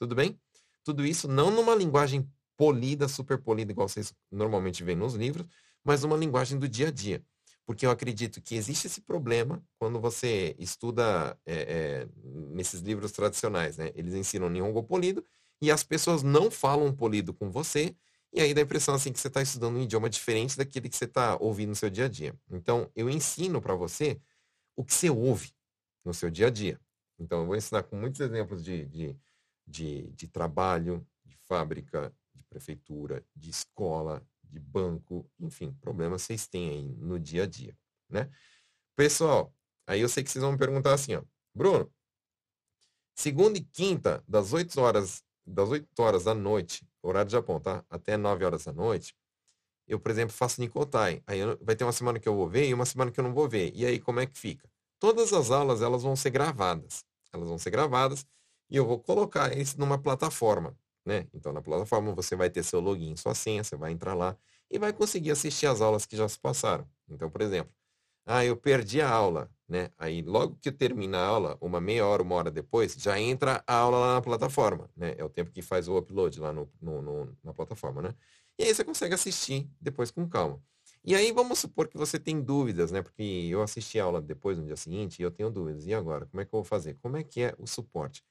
[0.02, 0.36] Tudo bem?
[0.84, 2.28] Tudo isso não numa linguagem
[2.58, 5.46] polida, super polida, igual vocês normalmente veem nos livros,
[5.84, 7.24] mas numa linguagem do dia a dia
[7.66, 12.08] porque eu acredito que existe esse problema quando você estuda é, é,
[12.54, 13.92] nesses livros tradicionais, né?
[13.96, 15.24] Eles ensinam Nihongo polido
[15.62, 17.96] e as pessoas não falam polido com você
[18.34, 20.98] e aí dá a impressão assim que você está estudando um idioma diferente daquele que
[20.98, 22.36] você está ouvindo no seu dia a dia.
[22.50, 24.20] Então, eu ensino para você
[24.76, 25.54] o que você ouve
[26.04, 26.80] no seu dia a dia.
[27.20, 29.18] Então, eu vou ensinar com muitos exemplos de, de,
[29.66, 36.70] de, de trabalho, de fábrica, de prefeitura, de escola, de banco, enfim, problemas vocês têm
[36.70, 37.78] aí no dia a dia,
[38.10, 38.30] né?
[38.96, 39.54] Pessoal,
[39.88, 41.24] aí eu sei que vocês vão me perguntar assim, ó,
[41.56, 41.92] Bruno,
[43.16, 47.84] segunda e quinta, das 8 horas, das 8 horas da noite, horário do Japão, tá?
[47.90, 49.16] Até 9 horas da noite,
[49.88, 51.22] eu, por exemplo, faço Nikotai.
[51.28, 53.34] Aí vai ter uma semana que eu vou ver e uma semana que eu não
[53.34, 53.74] vou ver.
[53.76, 54.70] E aí, como é que fica?
[55.00, 57.04] Todas as aulas, elas vão ser gravadas.
[57.34, 58.26] Elas vão ser gravadas
[58.72, 61.28] e eu vou colocar isso numa plataforma né?
[61.34, 64.38] Então, na plataforma você vai ter seu login, sua senha, você vai entrar lá
[64.70, 66.88] e vai conseguir assistir as aulas que já se passaram.
[67.10, 67.74] Então, por exemplo,
[68.26, 69.90] ah, eu perdi a aula, né?
[69.98, 73.76] Aí, logo que termina a aula, uma meia hora, uma hora depois, já entra a
[73.76, 75.16] aula lá na plataforma, né?
[75.18, 78.16] É o tempo que faz o upload lá no, no, no, na plataforma, né?
[78.60, 80.62] E aí você consegue assistir depois com calma.
[81.04, 83.02] E aí vamos supor que você tem dúvidas, né?
[83.02, 85.88] Porque eu assisti a aula depois no dia seguinte e eu tenho dúvidas.
[85.88, 86.28] E agora?
[86.28, 86.96] Como é que eu vou fazer?
[87.02, 88.24] Como é que é o suporte?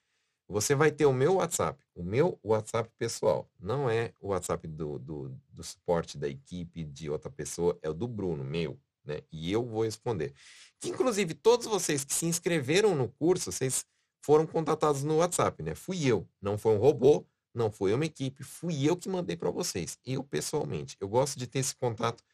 [0.51, 3.49] Você vai ter o meu WhatsApp, o meu WhatsApp pessoal.
[3.57, 7.95] Não é o WhatsApp do, do, do suporte da equipe de outra pessoa, é o
[7.95, 8.77] do Bruno, meu.
[9.05, 9.21] Né?
[9.31, 10.35] E eu vou responder.
[10.81, 13.87] Que, inclusive, todos vocês que se inscreveram no curso, vocês
[14.25, 15.77] foram contatados no WhatsApp, né?
[15.77, 17.25] Fui eu, não foi um robô,
[17.55, 20.97] não foi uma equipe, fui eu que mandei para vocês, eu pessoalmente.
[21.01, 22.25] Eu gosto de ter esse contato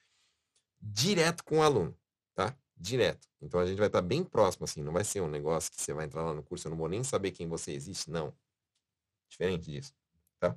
[0.81, 1.95] direto com o aluno,
[2.35, 2.57] tá?
[2.77, 3.27] Direto.
[3.41, 5.93] Então a gente vai estar bem próximo, assim, não vai ser um negócio que você
[5.93, 8.37] vai entrar lá no curso, eu não vou nem saber quem você existe, não.
[9.29, 9.95] Diferente disso,
[10.39, 10.57] tá?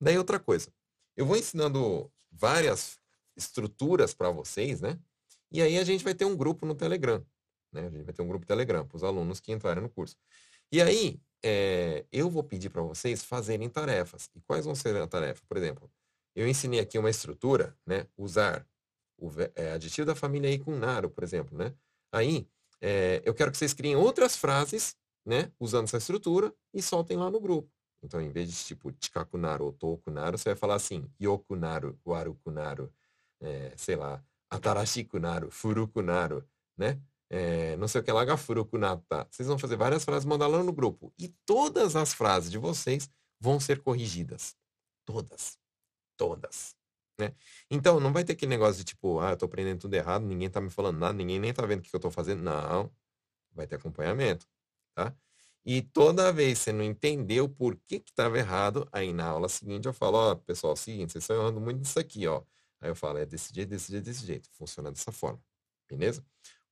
[0.00, 0.72] Daí outra coisa,
[1.16, 2.98] eu vou ensinando várias
[3.36, 4.98] estruturas para vocês, né?
[5.50, 7.24] E aí a gente vai ter um grupo no Telegram,
[7.72, 7.86] né?
[7.86, 10.16] A gente vai ter um grupo Telegram para os alunos que entrarem no curso.
[10.72, 14.30] E aí, é, eu vou pedir para vocês fazerem tarefas.
[14.34, 15.42] E quais vão ser as tarefas?
[15.48, 15.90] Por exemplo,
[16.34, 18.06] eu ensinei aqui uma estrutura, né?
[18.16, 18.66] Usar
[19.20, 21.74] o é, adjetivo da família aí com naru, por exemplo, né?
[22.12, 22.46] Aí,
[22.80, 25.52] é, eu quero que vocês criem outras frases, né?
[25.60, 27.70] Usando essa estrutura e soltem lá no grupo.
[28.02, 32.90] Então, em vez de tipo chikakunaru ou tokunaru, você vai falar assim, yokunaru, warukunaru,
[33.40, 36.44] é, sei lá, atarashikunaru, furukunaru,
[36.76, 37.00] né?
[37.28, 39.26] É, não sei o que lá, gafurukunata.
[39.30, 41.12] Vocês vão fazer várias frases, mandar lá no grupo.
[41.16, 43.08] E todas as frases de vocês
[43.38, 44.56] vão ser corrigidas.
[45.04, 45.56] Todas.
[46.16, 46.79] Todas.
[47.20, 47.34] Né?
[47.70, 50.50] Então, não vai ter aquele negócio de tipo, ah, eu tô aprendendo tudo errado, ninguém
[50.50, 52.42] tá me falando nada, ninguém nem tá vendo o que eu tô fazendo.
[52.42, 52.90] Não.
[53.52, 54.46] Vai ter acompanhamento.
[54.94, 55.14] Tá?
[55.64, 59.48] E toda vez que você não entendeu por que que estava errado, aí na aula
[59.48, 62.42] seguinte eu falo, ó, pessoal, é seguinte, vocês estão errando muito nisso aqui, ó.
[62.80, 64.48] Aí eu falo, é desse jeito, desse jeito, desse jeito.
[64.52, 65.40] Funciona dessa forma.
[65.88, 66.24] Beleza?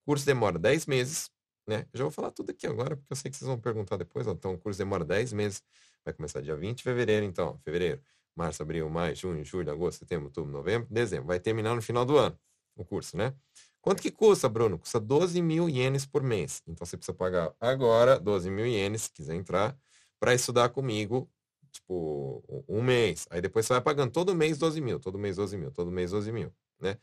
[0.02, 1.30] O curso demora 10 meses,
[1.66, 1.86] né?
[1.92, 4.26] Já vou falar tudo aqui agora, porque eu sei que vocês vão perguntar depois.
[4.26, 4.32] Ó.
[4.32, 5.62] Então, o curso demora 10 meses.
[6.04, 7.58] Vai começar dia 20 de fevereiro, então.
[7.64, 8.02] Fevereiro,
[8.38, 11.26] março, abril, maio, junho, julho, agosto, setembro, outubro, novembro, dezembro.
[11.26, 12.38] Vai terminar no final do ano
[12.76, 13.34] o curso, né?
[13.80, 14.78] Quanto que custa, Bruno?
[14.78, 16.62] Custa 12 mil ienes por mês.
[16.66, 19.76] Então você precisa pagar agora 12 mil ienes, se quiser entrar,
[20.20, 21.28] para estudar comigo,
[21.72, 23.26] tipo, um mês.
[23.30, 26.10] Aí depois você vai pagando todo mês 12 mil, todo mês 12 mil, todo mês
[26.12, 26.96] 12 mil, né?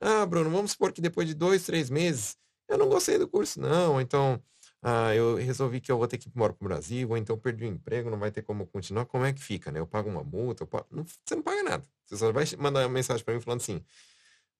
[0.00, 2.36] Ah, Bruno, vamos supor que depois de dois, três meses,
[2.68, 4.00] eu não gostei do curso, não.
[4.00, 4.42] Então,
[4.82, 7.64] ah, eu resolvi que eu vou ter que ir para o Brasil, ou então perdi
[7.64, 9.04] o emprego, não vai ter como continuar.
[9.06, 9.78] Como é que fica, né?
[9.80, 10.86] Eu pago uma multa, pago...
[10.90, 11.84] não, você não paga nada.
[12.06, 13.84] Você só vai mandar uma mensagem para mim falando assim,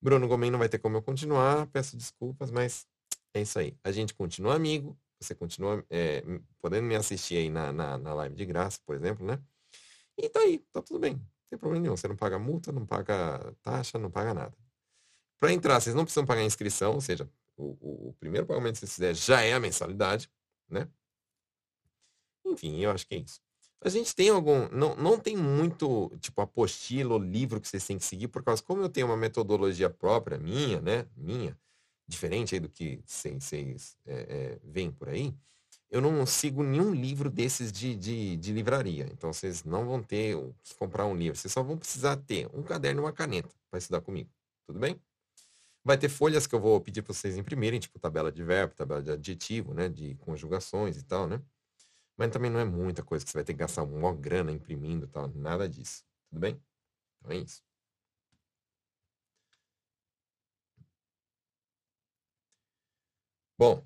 [0.01, 2.87] Bruno Gomes não vai ter como eu continuar, peço desculpas, mas
[3.33, 3.75] é isso aí.
[3.83, 6.23] A gente continua amigo, você continua é,
[6.59, 9.39] podendo me assistir aí na, na, na, live de graça, por exemplo, né?
[10.17, 11.13] E tá aí, tá tudo bem.
[11.15, 11.97] Não tem problema nenhum.
[11.97, 14.57] Você não paga multa, não paga taxa, não paga nada.
[15.39, 17.29] Para entrar, vocês não precisam pagar inscrição, ou seja,
[17.61, 20.29] o, o, primeiro pagamento que vocês fizerem já é a mensalidade,
[20.69, 20.87] né?
[22.45, 23.39] Enfim, eu acho que é isso.
[23.83, 24.67] A gente tem algum.
[24.69, 28.61] Não, não tem muito, tipo, apostila ou livro que vocês têm que seguir, por causa,
[28.61, 31.07] como eu tenho uma metodologia própria, minha, né?
[31.15, 31.57] Minha,
[32.07, 35.33] diferente aí do que vocês é, é, veem por aí,
[35.89, 39.07] eu não sigo nenhum livro desses de, de, de livraria.
[39.11, 41.37] Então, vocês não vão ter que comprar um livro.
[41.37, 44.29] Vocês só vão precisar ter um caderno e uma caneta para estudar comigo.
[44.67, 44.99] Tudo bem?
[45.83, 49.01] Vai ter folhas que eu vou pedir para vocês imprimirem, tipo tabela de verbo, tabela
[49.01, 49.89] de adjetivo, né?
[49.89, 51.41] De conjugações e tal, né?
[52.17, 55.05] Mas também não é muita coisa que você vai ter que gastar uma grana imprimindo
[55.05, 56.03] e tal, nada disso.
[56.29, 56.61] Tudo bem?
[57.21, 57.63] Então é isso.
[63.57, 63.85] Bom,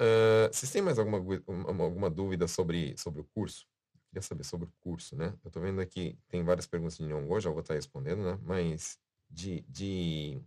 [0.00, 1.18] uh, vocês têm mais alguma,
[1.82, 3.66] alguma dúvida sobre, sobre o curso?
[4.10, 5.34] Queria saber sobre o curso, né?
[5.44, 8.38] Eu tô vendo aqui, tem várias perguntas de Nyong'o, já vou estar respondendo, né?
[8.42, 8.98] Mas
[9.30, 10.40] de, de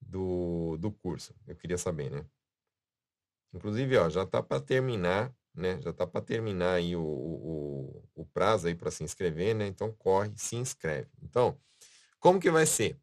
[0.00, 2.24] do, do curso, eu queria saber, né?
[3.52, 5.80] Inclusive, ó, já tá para terminar né?
[5.82, 9.66] Já está para terminar aí o, o, o prazo aí para se inscrever, né?
[9.66, 11.08] Então corre, se inscreve.
[11.22, 11.58] Então,
[12.18, 12.98] como que vai ser?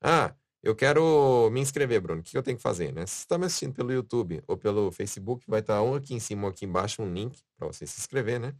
[0.00, 2.20] Ah, eu quero me inscrever, Bruno.
[2.20, 3.06] O que eu tenho que fazer, né?
[3.06, 6.14] Se você está me assistindo pelo YouTube ou pelo Facebook, vai estar tá um aqui
[6.14, 8.54] em cima ou aqui embaixo um link para você se inscrever, né?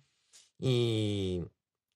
[0.60, 1.44] E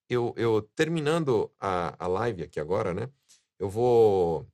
[0.09, 3.11] eu, eu terminando a, a live aqui agora, né?
[3.59, 4.47] Eu vou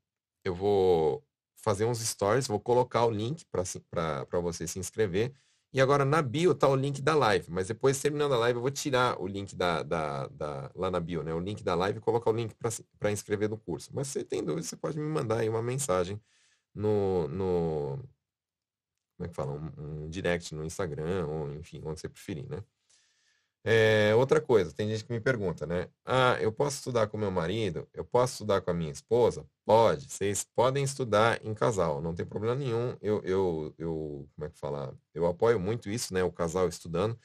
[0.44, 1.24] eu vou
[1.62, 5.32] fazer uns stories, vou colocar o link para você se inscrever.
[5.72, 8.62] E agora na bio tá o link da live, mas depois terminando a live eu
[8.62, 11.32] vou tirar o link da, da, da lá na bio, né?
[11.32, 12.54] O link da live e colocar o link
[12.98, 13.90] para inscrever no curso.
[13.94, 16.20] Mas se você tem dúvida, você pode me mandar aí uma mensagem
[16.74, 17.98] no, no
[19.16, 19.52] como é que fala?
[19.52, 22.62] Um, um direct no Instagram, ou enfim, onde você preferir, né?
[23.64, 25.88] É, outra coisa, tem gente que me pergunta, né?
[26.04, 27.88] Ah, eu posso estudar com meu marido?
[27.94, 29.46] Eu posso estudar com a minha esposa?
[29.64, 30.10] Pode.
[30.10, 32.96] Vocês podem estudar em casal, não tem problema nenhum.
[33.00, 34.98] Eu, eu, eu, como é que fala?
[35.14, 36.24] Eu apoio muito isso, né?
[36.24, 37.16] O casal estudando.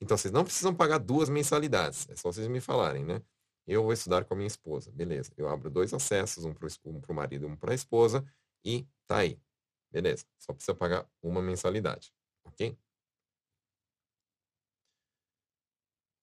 [0.00, 2.08] Então, vocês não precisam pagar duas mensalidades.
[2.10, 3.22] É só vocês me falarem, né?
[3.66, 4.90] Eu vou estudar com a minha esposa.
[4.92, 5.32] Beleza.
[5.36, 8.24] Eu abro dois acessos, um para o um marido um para a esposa.
[8.64, 9.38] E tá aí.
[9.92, 10.24] Beleza.
[10.38, 12.12] Só precisa pagar uma mensalidade.
[12.44, 12.76] Ok?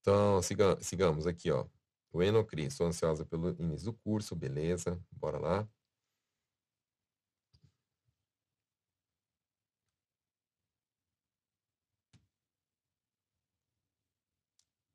[0.01, 1.65] Então, siga, sigamos aqui, ó.
[2.11, 5.67] O Enocri, estou ansiosa pelo início do curso, beleza, bora lá.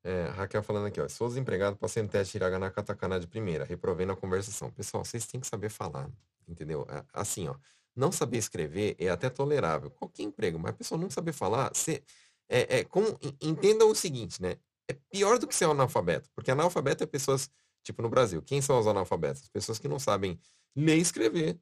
[0.03, 1.07] É, Raquel falando aqui, ó.
[1.09, 4.71] Sou desempregado, passei no teste hiragana katakana de primeira, reprovei na conversação.
[4.71, 6.09] Pessoal, vocês têm que saber falar,
[6.47, 6.85] entendeu?
[6.89, 7.55] É, assim, ó.
[7.95, 9.89] Não saber escrever é até tolerável.
[9.91, 12.03] Qualquer emprego, mas a pessoa não saber falar, você...
[12.49, 13.07] É, é, como,
[13.41, 14.55] entendam o seguinte, né?
[14.87, 17.49] É pior do que ser analfabeto, porque analfabeto é pessoas,
[17.83, 19.47] tipo no Brasil, quem são os analfabetos?
[19.49, 20.39] Pessoas que não sabem
[20.75, 21.59] ler e escrever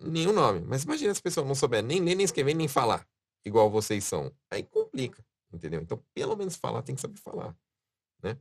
[0.00, 0.60] nenhum nome.
[0.60, 3.06] Mas imagina se a pessoa não souber nem ler, nem escrever, nem falar,
[3.44, 4.32] igual vocês são.
[4.50, 5.80] Aí complica, entendeu?
[5.80, 7.56] Então, pelo menos falar, tem que saber falar,
[8.22, 8.38] né?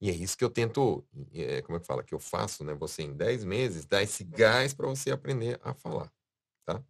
[0.00, 2.02] E é isso que eu tento, é, como é que fala?
[2.02, 2.72] Que eu faço, né?
[2.74, 6.10] Você em 10 meses, dá esse gás para você aprender a falar,
[6.64, 6.82] tá?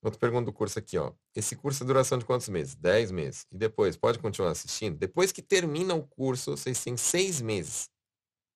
[0.00, 1.12] Outra pergunta do curso aqui, ó.
[1.38, 2.74] Esse curso é duração de quantos meses?
[2.74, 3.46] 10 meses.
[3.52, 4.98] E depois, pode continuar assistindo?
[4.98, 7.88] Depois que termina o curso, vocês têm seis meses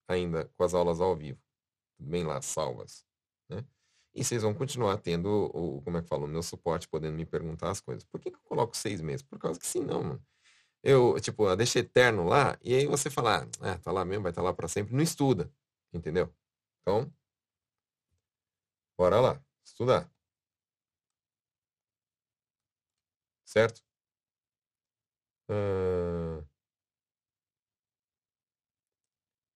[0.09, 1.39] ainda com as aulas ao vivo.
[1.97, 3.05] Bem lá, salvas.
[3.49, 3.65] Né?
[4.13, 7.25] E vocês vão continuar tendo, o, como é que fala, o meu suporte, podendo me
[7.25, 8.03] perguntar as coisas.
[8.03, 9.23] Por que, que eu coloco seis meses?
[9.23, 10.27] Por causa que senão, mano.
[10.83, 14.43] Eu, tipo, deixo eterno lá, e aí você fala, ah, tá lá mesmo, vai estar
[14.43, 14.93] tá lá para sempre.
[14.93, 15.49] Não estuda,
[15.93, 16.29] entendeu?
[16.81, 17.09] Então,
[18.99, 20.11] bora lá, estudar.
[23.53, 23.83] Certo?
[25.49, 26.43] O uh...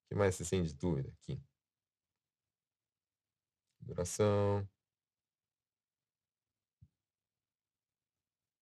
[0.08, 1.40] que mais você tem de dúvida aqui?
[3.80, 4.68] Duração.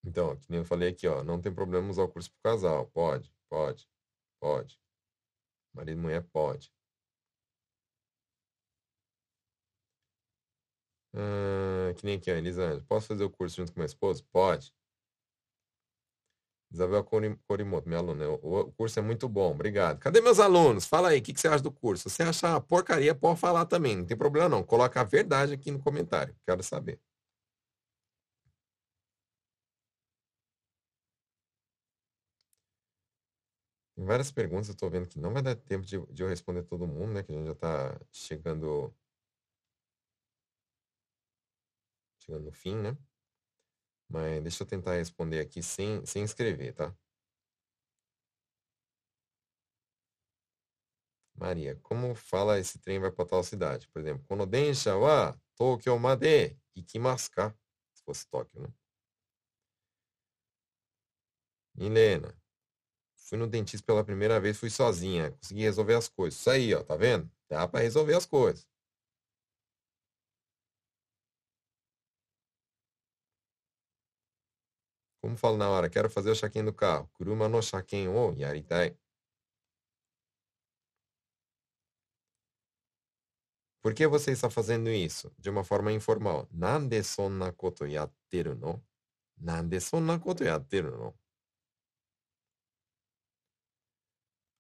[0.04, 2.86] Então, que nem eu falei aqui, ó, não tem problema usar o curso pro casal.
[2.90, 3.88] Pode, pode,
[4.40, 4.78] pode.
[5.74, 6.72] Marido e mulher pode.
[11.96, 12.84] Que nem aqui, ó, Elisângela.
[12.88, 14.24] Posso fazer o curso junto com meu esposo?
[14.32, 14.72] Pode.
[16.74, 17.04] Isabel
[17.46, 18.28] Corimoto, minha aluna.
[18.28, 19.98] O, curso é muito bom, obrigado.
[20.00, 20.86] Cadê meus alunos?
[20.86, 22.10] Fala aí, o que, que você acha do curso?
[22.10, 24.62] Se você achar porcaria, pode falar também, não tem problema não.
[24.64, 27.00] Coloca a verdade aqui no comentário, quero saber.
[33.96, 36.62] Tem várias perguntas, eu estou vendo que não vai dar tempo de, de eu responder
[36.64, 37.22] todo mundo, né?
[37.22, 38.92] Que a gente já está chegando,
[42.18, 42.96] chegando no fim, né?
[44.08, 46.94] Mas deixa eu tentar responder aqui sem, sem escrever, tá?
[51.36, 53.88] Maria, como fala esse trem vai para tal cidade?
[53.88, 57.54] Por exemplo, quando densha wa Tokyo made ikimasu ka?
[57.92, 58.68] Se fosse Tóquio, né?
[61.74, 62.34] Milena,
[63.16, 66.38] fui no dentista pela primeira vez, fui sozinha, consegui resolver as coisas.
[66.40, 67.30] Isso aí, ó, tá vendo?
[67.48, 68.66] Dá para resolver as coisas.
[75.24, 77.08] Como falo na hora, quero fazer o check-in do carro.
[77.14, 78.94] Kuruma no check-in o yaritai.
[83.82, 85.32] Por que você está fazendo isso?
[85.38, 86.46] De uma forma informal.
[86.52, 88.84] Nande sonna koto yatteru no?
[89.38, 91.14] Nande sonna koto yatteru no?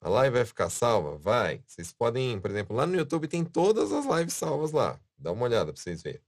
[0.00, 1.18] A live vai ficar salva?
[1.18, 1.62] Vai.
[1.66, 4.98] Vocês podem, por exemplo, lá no YouTube tem todas as lives salvas lá.
[5.18, 6.22] Dá uma olhada para vocês verem.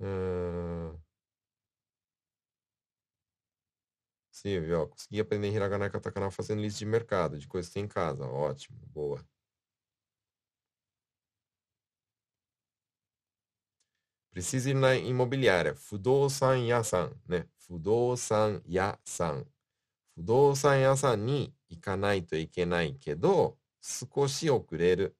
[0.00, 0.98] Hum...
[4.30, 7.84] Silvio, ó, consegui aprender hiragana e katakana fazendo lista de mercado, de coisas que tem
[7.84, 8.24] em casa.
[8.26, 9.24] Ótimo, boa.
[14.30, 15.74] Precisa ir na imobiliária.
[15.74, 17.48] Fudosan Yasan, né?
[17.56, 19.46] Fudosan Yasan.
[20.14, 25.10] Fudosan Yasan ni ikanai to ikenai kedo, sukoshi okureru.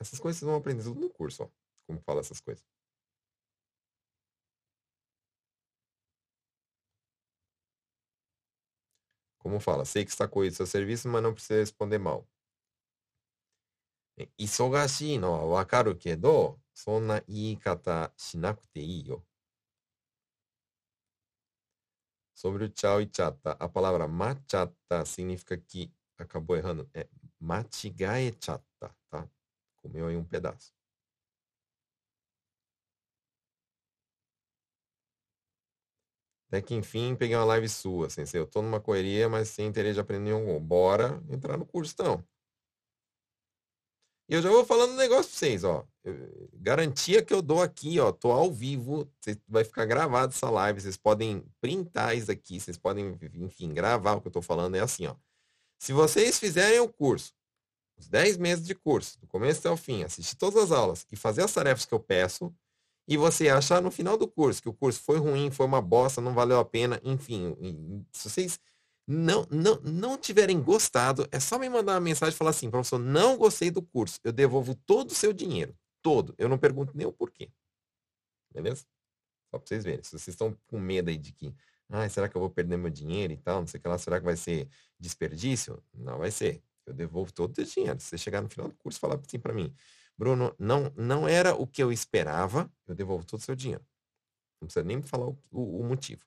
[0.00, 1.48] Essas coisas vocês vão aprender tudo no curso, ó.
[1.86, 2.73] Como fala essas coisas.
[9.44, 12.26] Como fala, sei que está com seu serviço, mas não precisa responder mal.
[14.38, 19.22] Isogashi no wa wakaru kedo, sonna iikata shinaku ii yo.
[22.34, 26.88] Sobre o tchau e chata, a palavra machata significa que acabou errando.
[26.94, 27.06] É
[27.38, 29.28] machigae chata, tá?
[29.76, 30.72] Comeu aí um pedaço.
[36.54, 39.94] Até que enfim peguei uma live sua, assim, eu tô numa correria, mas sem interesse
[39.94, 40.60] de aprender nenhum.
[40.60, 42.24] Bora entrar no curso então.
[44.28, 45.84] E eu já vou falando um negócio pra vocês, ó.
[46.52, 48.12] Garantia que eu dou aqui, ó.
[48.12, 49.10] Tô ao vivo,
[49.48, 50.80] vai ficar gravado essa live.
[50.80, 54.76] Vocês podem printar isso aqui, vocês podem, enfim, gravar o que eu tô falando.
[54.76, 55.16] É assim, ó.
[55.80, 57.34] Se vocês fizerem o curso,
[57.98, 61.16] os 10 meses de curso, do começo até o fim, assistir todas as aulas e
[61.16, 62.54] fazer as tarefas que eu peço,
[63.06, 66.20] e você achar no final do curso que o curso foi ruim, foi uma bosta,
[66.20, 67.54] não valeu a pena, enfim,
[68.12, 68.58] se vocês
[69.06, 72.98] não, não, não tiverem gostado, é só me mandar uma mensagem e falar assim, professor,
[72.98, 77.06] não gostei do curso, eu devolvo todo o seu dinheiro, todo, eu não pergunto nem
[77.06, 77.50] o porquê,
[78.50, 78.86] beleza?
[79.50, 81.54] Só para vocês verem, se vocês estão com medo aí de que,
[81.90, 83.98] ah, será que eu vou perder meu dinheiro e tal, não sei o que lá,
[83.98, 84.66] será que vai ser
[84.98, 85.82] desperdício?
[85.92, 88.74] Não vai ser, eu devolvo todo o seu dinheiro, se você chegar no final do
[88.76, 89.74] curso e falar assim para mim,
[90.16, 93.84] Bruno, não, não era o que eu esperava, eu devolvo todo o seu dinheiro.
[94.60, 96.22] Não precisa nem falar o, o, o motivo.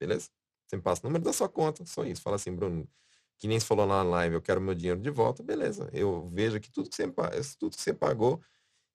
[0.00, 0.30] Beleza?
[0.66, 2.22] Você me passa o número da sua conta, só isso.
[2.22, 2.88] Fala assim, Bruno,
[3.38, 5.88] que nem se falou lá na live, eu quero meu dinheiro de volta, beleza.
[5.92, 7.06] Eu vejo aqui tudo que você,
[7.58, 8.42] tudo que você pagou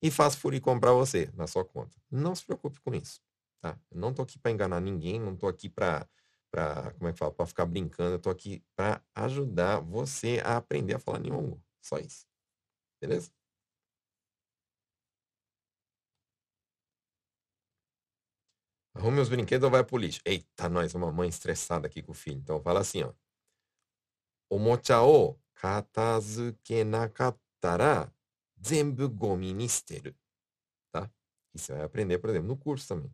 [0.01, 1.97] e faço furir comprar você na sua conta.
[2.10, 3.22] Não se preocupe com isso.
[3.62, 3.78] tá?
[3.91, 6.07] Eu não tô aqui para enganar ninguém, não tô aqui para
[6.51, 10.57] para como é que fala, para ficar brincando, eu tô aqui para ajudar você a
[10.57, 11.64] aprender a falar Nihongo.
[11.80, 12.26] Só isso.
[13.01, 13.32] Beleza?
[18.99, 20.19] Arrume os brinquedos ou vai pro lixo.
[20.25, 22.37] Eita, nós, uma mãe estressada aqui com o filho.
[22.37, 23.13] Então fala assim, ó.
[24.49, 28.13] Omocha o katazuke nakattara
[28.61, 30.13] zenbu gomi ni shiteru.
[30.91, 31.09] Tá?
[31.53, 33.09] Isso você vai aprender, por exemplo, no curso também.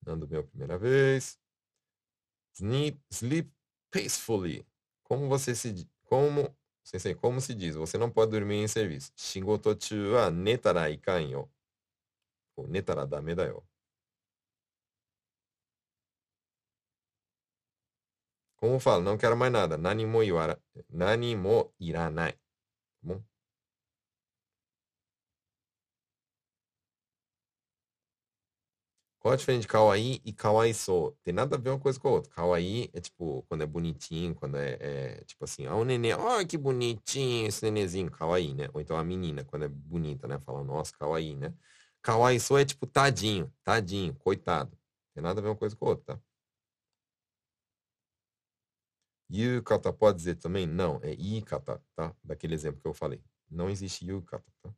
[0.00, 1.38] Dando meu primeira vez.
[2.54, 3.52] Sleep, sleep
[3.90, 4.66] peacefully.
[5.02, 7.74] Como você se como Sensei, como se diz?
[7.76, 9.12] Você não pode dormir em serviço.
[9.16, 9.76] Shigoto
[10.12, 11.48] wa netara ikan yo.
[12.56, 13.62] Ou netara dame da yo.
[18.56, 19.02] Como falo?
[19.02, 19.76] Não quero mais nada.
[19.76, 20.58] Nani mo iwara,
[20.88, 22.32] nani mo iranai.
[22.32, 22.38] Tá
[23.02, 23.22] bom?
[29.22, 30.72] Qual a diferença de kawaii e kawaii?
[31.22, 32.32] Tem nada a ver uma coisa com a outra.
[32.32, 36.44] Kawaii é tipo, quando é bonitinho, quando é, é tipo assim, ah, o nenê, ó,
[36.44, 38.68] que bonitinho esse nenenzinho, kawaii, né?
[38.74, 40.40] Ou então a menina, quando é bonita, né?
[40.40, 41.54] Fala, nossa, kawaii, né?
[42.02, 44.76] Kawaii é tipo tadinho, tadinho, coitado.
[45.14, 46.22] Tem nada a ver uma coisa com a outra, tá?
[49.30, 50.66] Yukata pode dizer também?
[50.66, 52.14] Não, é ikata, tá?
[52.24, 53.22] Daquele exemplo que eu falei.
[53.48, 54.74] Não existe yukata, tá?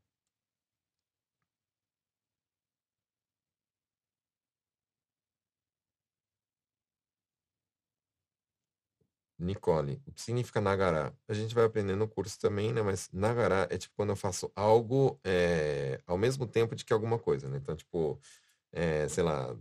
[9.44, 11.16] Nicole, o que significa Nagara?
[11.28, 12.82] A gente vai aprender no curso também, né?
[12.82, 17.18] Mas Nagara é tipo quando eu faço algo é, ao mesmo tempo de que alguma
[17.18, 17.58] coisa, né?
[17.58, 18.20] Então, tipo,
[18.72, 19.56] é, sei lá,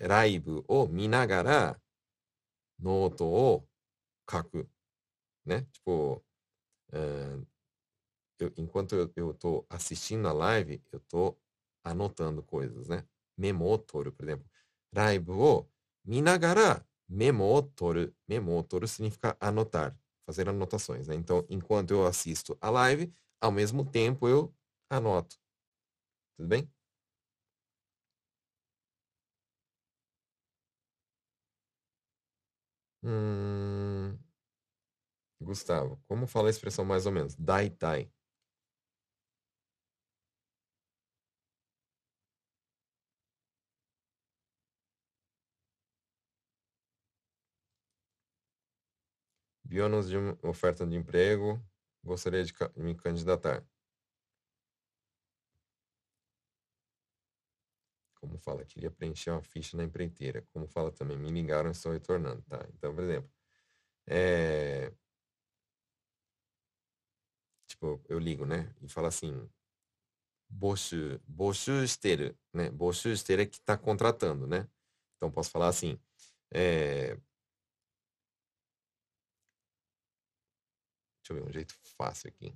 [0.00, 1.80] raibu o minagara
[2.78, 3.62] noto o
[4.26, 4.68] kaku,
[5.44, 5.62] né?
[5.72, 6.24] Tipo,
[6.92, 7.38] é,
[8.40, 11.36] eu, enquanto eu, eu tô assistindo a live, eu tô
[11.84, 13.06] anotando coisas, né?
[13.36, 14.50] Memotoru, por exemplo.
[14.94, 15.68] Raibu o
[16.04, 18.12] minagara Memo toru.
[18.28, 19.96] Memo toru significa anotar,
[20.26, 21.08] fazer anotações.
[21.08, 21.14] Né?
[21.14, 24.54] Então, enquanto eu assisto a live, ao mesmo tempo eu
[24.90, 25.36] anoto.
[26.36, 26.70] Tudo bem?
[33.02, 34.18] Hum...
[35.40, 37.34] Gustavo, como fala a expressão mais ou menos?
[37.36, 38.10] Daitai.
[49.72, 51.58] Bionos de oferta de emprego,
[52.04, 53.64] gostaria de me candidatar.
[58.20, 60.46] Como fala, queria preencher uma ficha na empreiteira.
[60.52, 62.68] Como fala também, me ligaram e estou retornando, tá?
[62.74, 63.30] Então, por exemplo,
[64.06, 64.92] é...
[67.66, 68.74] tipo, eu ligo, né?
[68.82, 69.48] E falo assim,
[70.50, 71.72] boshu, boshu
[72.52, 72.70] né?
[72.70, 73.08] Boshu
[73.48, 74.68] que está contratando, né?
[75.16, 75.98] Então, posso falar assim,
[76.52, 77.16] é...
[81.22, 82.52] Deixa eu ver um jeito fácil aqui.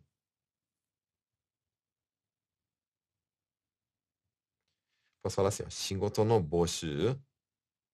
[5.23, 7.17] Posso falar assim, ó, 仕事の募集、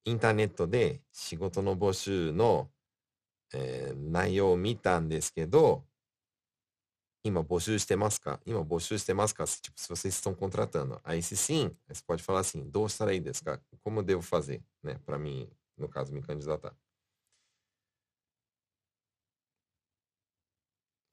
[0.04, 2.70] インターネットで仕事の募集の、
[3.54, 5.84] えー、内容を見たんですけど、
[7.24, 11.00] 今募集してますか今募集してますか tipo, se vocês estão contratando.
[11.04, 14.98] Aí se sim, você pode falar assim, どうしたらいいですか Como eu devo fazer, né?
[15.06, 15.48] Para mim,
[15.78, 16.74] no caso, me candidatar.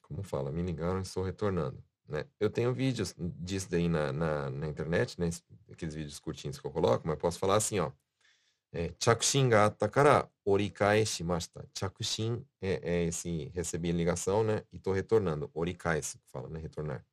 [0.09, 1.81] Como fala, me ligaram e estou retornando.
[2.07, 2.25] Né?
[2.39, 5.29] Eu tenho vídeos disso daí na, na, na, internet, né?
[5.71, 7.91] aqueles vídeos curtinhos que eu coloco, mas posso falar assim, ó.
[8.71, 9.75] É, Chakushin ga
[11.05, 11.67] shimashita.
[11.77, 14.63] Chakushin é, é esse recebi a ligação, né?
[14.71, 15.49] E estou retornando.
[15.55, 16.01] Orikae,
[16.31, 16.59] fala, né?
[16.59, 17.03] Retornar.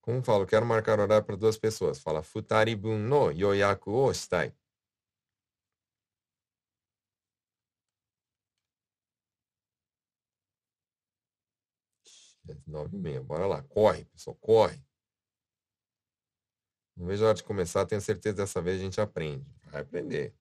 [0.00, 1.98] Como falo, quero marcar horário para duas pessoas.
[1.98, 4.52] Fala, futari bun no yoyaku o shitai.
[12.66, 13.22] Nove e meia.
[13.22, 13.62] Bora lá.
[13.62, 14.36] Corre, pessoal.
[14.36, 14.82] Corre.
[16.96, 17.86] Não vejo a hora de começar.
[17.86, 19.46] Tenho certeza dessa vez a gente aprende.
[19.70, 20.34] Vai aprender.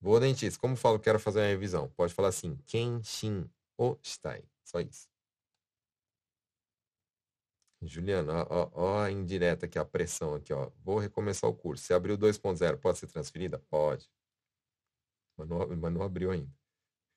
[0.00, 0.60] Vou dentista.
[0.60, 1.88] Como falo quero fazer uma revisão?
[1.90, 2.56] Pode falar assim.
[2.66, 4.44] Kenshin o shitai.
[4.64, 5.08] Só isso.
[7.86, 10.70] Juliana, ó, ó, a indireta aqui, a pressão aqui, ó.
[10.82, 11.84] Vou recomeçar o curso.
[11.84, 13.58] Se abriu 2.0, pode ser transferida?
[13.58, 14.10] Pode.
[15.36, 16.50] Mas não, mas não abriu ainda.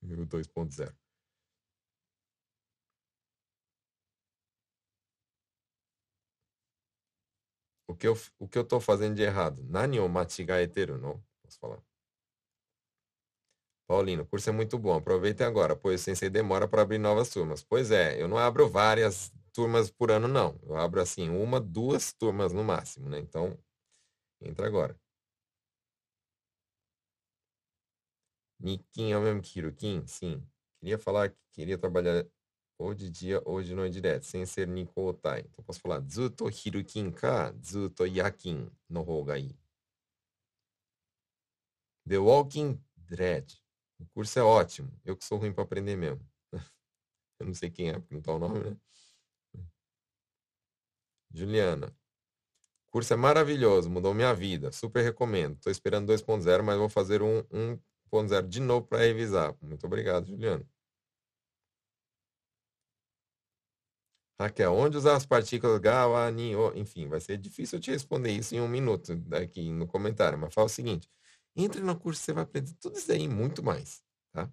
[0.04, 0.96] O 2.0.
[7.86, 9.62] O que eu, o que eu fazendo de errado?
[9.66, 11.22] Nani o machigaeteru, não?
[11.44, 11.82] Posso falar.
[13.88, 14.96] Paulino, o curso é muito bom.
[14.96, 17.64] Aproveitem agora, pois o sensei demora para abrir novas turmas.
[17.64, 20.60] Pois é, eu não abro várias turmas por ano, não.
[20.64, 23.18] Eu abro assim, uma, duas turmas no máximo, né?
[23.20, 23.58] Então,
[24.42, 24.98] entra agora.
[28.60, 30.06] Nikin é o mesmo que Hirukin?
[30.08, 30.44] Sim.
[30.80, 32.26] Queria falar que queria trabalhar
[32.78, 35.42] ou de dia ou de noite direto, sem ser Nico Otai.
[35.42, 39.56] Então posso falar Zuto Hirukin ka Zuto Yakin no Hogai.
[42.08, 43.52] The Walking Dead.
[44.00, 44.92] O curso é ótimo.
[45.04, 46.26] Eu que sou ruim para aprender mesmo.
[47.40, 48.78] Eu não sei quem é, porque não tá o nome, né?
[51.32, 51.96] Juliana.
[52.88, 54.72] O curso é maravilhoso, mudou minha vida.
[54.72, 55.56] Super recomendo.
[55.56, 57.44] Estou esperando 2.0, mas vou fazer um
[58.12, 59.56] 1.0 de novo para revisar.
[59.62, 60.66] Muito obrigado, Juliana.
[64.40, 66.72] Raquel, onde usar as partículas GAWA, NIO?
[66.78, 70.54] Enfim, vai ser difícil eu te responder isso em um minuto aqui no comentário, mas
[70.54, 71.10] fala o seguinte.
[71.56, 74.52] Entre no curso, você vai aprender tudo isso aí e muito mais, tá?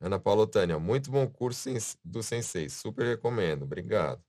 [0.00, 1.68] Ana Paula Tânia, muito bom curso
[2.04, 4.22] do Sensei, super recomendo, obrigado.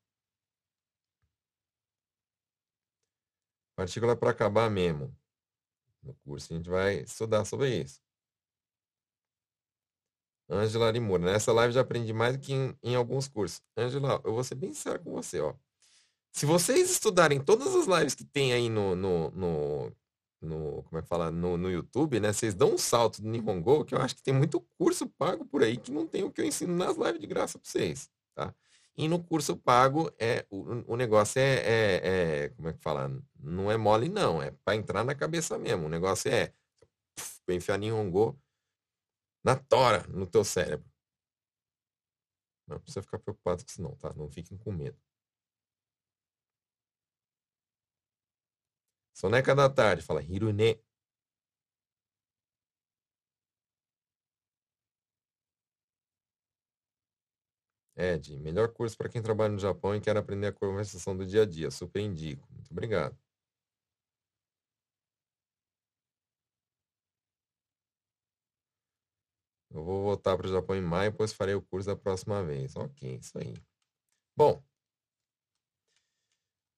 [3.75, 5.15] Partícula para acabar mesmo.
[6.03, 8.02] No curso a gente vai estudar sobre isso.
[10.49, 13.61] Ângela Arimura, nessa live já aprendi mais do que em, em alguns cursos.
[13.77, 15.53] Ângela, eu vou ser bem sincero com você, ó.
[16.31, 19.91] Se vocês estudarem todas as lives que tem aí no, no, no
[20.43, 22.33] no, como é que fala, no, no YouTube, né?
[22.33, 25.63] Vocês dão um salto do Nihongo, que eu acho que tem muito curso pago por
[25.63, 28.53] aí que não tem o que eu ensino nas lives de graça para vocês, tá?
[28.95, 33.11] E no curso pago, é, o, o negócio é, é, é, como é que fala?
[33.39, 34.41] Não é mole, não.
[34.41, 35.87] É para entrar na cabeça mesmo.
[35.87, 36.53] O negócio é
[37.15, 38.39] puf, enfiar Nihongo
[39.43, 40.89] na tora, no teu cérebro.
[42.67, 44.13] Não precisa ficar preocupado com isso não, tá?
[44.15, 44.97] Não fiquem com medo.
[49.13, 50.79] Soneca da tarde, fala Hirune.
[57.95, 61.41] Ed, melhor curso para quem trabalha no Japão e quer aprender a conversação do dia
[61.43, 61.69] a dia.
[61.71, 62.47] Super indico.
[62.51, 63.15] Muito obrigado.
[69.73, 72.75] Eu vou voltar para o Japão em maio, pois farei o curso da próxima vez.
[72.75, 73.53] Ok, isso aí.
[74.35, 74.63] Bom,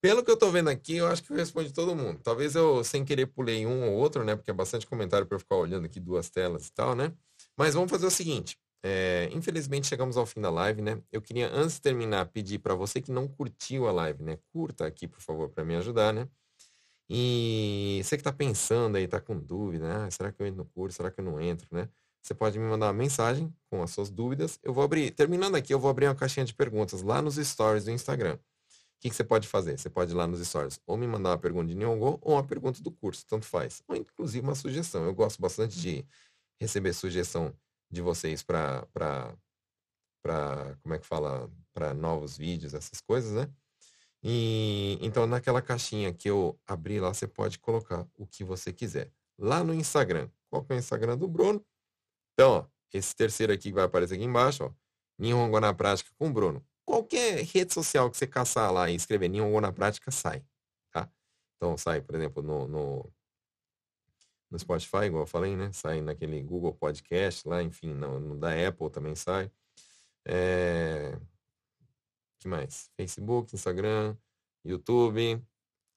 [0.01, 2.19] pelo que eu tô vendo aqui, eu acho que eu respondi todo mundo.
[2.23, 4.35] Talvez eu, sem querer, pulei um ou outro, né?
[4.35, 7.11] Porque é bastante comentário para eu ficar olhando aqui duas telas e tal, né?
[7.57, 8.55] Mas vamos fazer o seguinte.
[8.83, 11.01] É, infelizmente chegamos ao fim da live, né?
[11.11, 14.37] Eu queria, antes de terminar, pedir para você que não curtiu a live, né?
[14.53, 16.27] Curta aqui, por favor, para me ajudar, né?
[17.09, 20.05] E você que está pensando aí, está com dúvida, né?
[20.07, 20.97] Ah, será que eu entro no curso?
[20.97, 21.89] Será que eu não entro, né?
[22.25, 24.59] Você pode me mandar uma mensagem com as suas dúvidas.
[24.63, 27.85] Eu vou abrir, terminando aqui, eu vou abrir uma caixinha de perguntas lá nos stories
[27.85, 28.39] do Instagram
[29.05, 29.77] que, que você pode fazer?
[29.77, 32.43] Você pode ir lá nos stories ou me mandar uma pergunta de Nihongo ou uma
[32.43, 33.83] pergunta do curso, tanto faz.
[33.87, 35.05] Ou inclusive uma sugestão.
[35.05, 36.03] Eu gosto bastante de
[36.59, 37.53] receber sugestão
[37.91, 38.87] de vocês para
[40.23, 43.47] para como é que fala, para novos vídeos, essas coisas, né?
[44.23, 49.11] E então naquela caixinha que eu abri lá, você pode colocar o que você quiser.
[49.37, 50.29] Lá no Instagram.
[50.49, 51.63] Qual é o Instagram do Bruno?
[52.35, 54.71] Então, ó, esse terceiro aqui que vai aparecer aqui embaixo, ó.
[55.17, 59.27] Nihongo na prática com o Bruno qualquer rede social que você caçar lá e escrever
[59.27, 60.45] Nihongo na prática, sai.
[60.91, 61.09] Tá?
[61.57, 63.13] Então sai, por exemplo, no, no,
[64.51, 65.71] no Spotify, igual eu falei, né?
[65.73, 69.51] Sai naquele Google Podcast lá, enfim, no, no da Apple também sai.
[70.27, 71.17] É...
[72.39, 72.89] que mais?
[72.95, 74.15] Facebook, Instagram,
[74.63, 75.41] YouTube.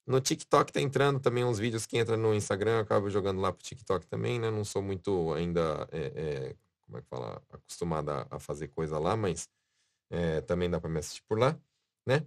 [0.09, 3.53] No TikTok tá entrando também uns vídeos que entram no Instagram, eu acabo jogando lá
[3.53, 4.51] pro TikTok também, né?
[4.51, 6.57] Não sou muito ainda, é, é,
[6.87, 9.51] como é que fala, acostumado a, a fazer coisa lá, mas
[10.09, 11.55] é, também dá para me assistir por lá,
[12.07, 12.27] né?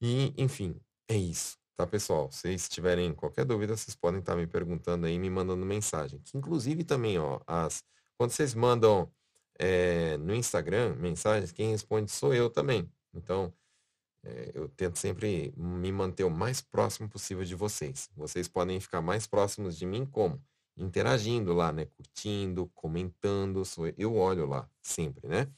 [0.00, 2.30] E, enfim, é isso, tá, pessoal?
[2.30, 6.20] Se vocês tiverem qualquer dúvida, vocês podem estar tá me perguntando aí, me mandando mensagem.
[6.20, 7.82] Que, inclusive, também, ó, as,
[8.16, 9.10] quando vocês mandam
[9.58, 12.88] é, no Instagram mensagens, quem responde sou eu também.
[13.12, 13.52] Então,
[14.24, 18.10] é, eu tento sempre me manter o mais próximo possível de vocês.
[18.16, 20.42] Vocês podem ficar mais próximos de mim como?
[20.76, 21.86] Interagindo lá, né?
[21.86, 23.62] Curtindo, comentando.
[23.96, 25.48] Eu olho lá sempre, né?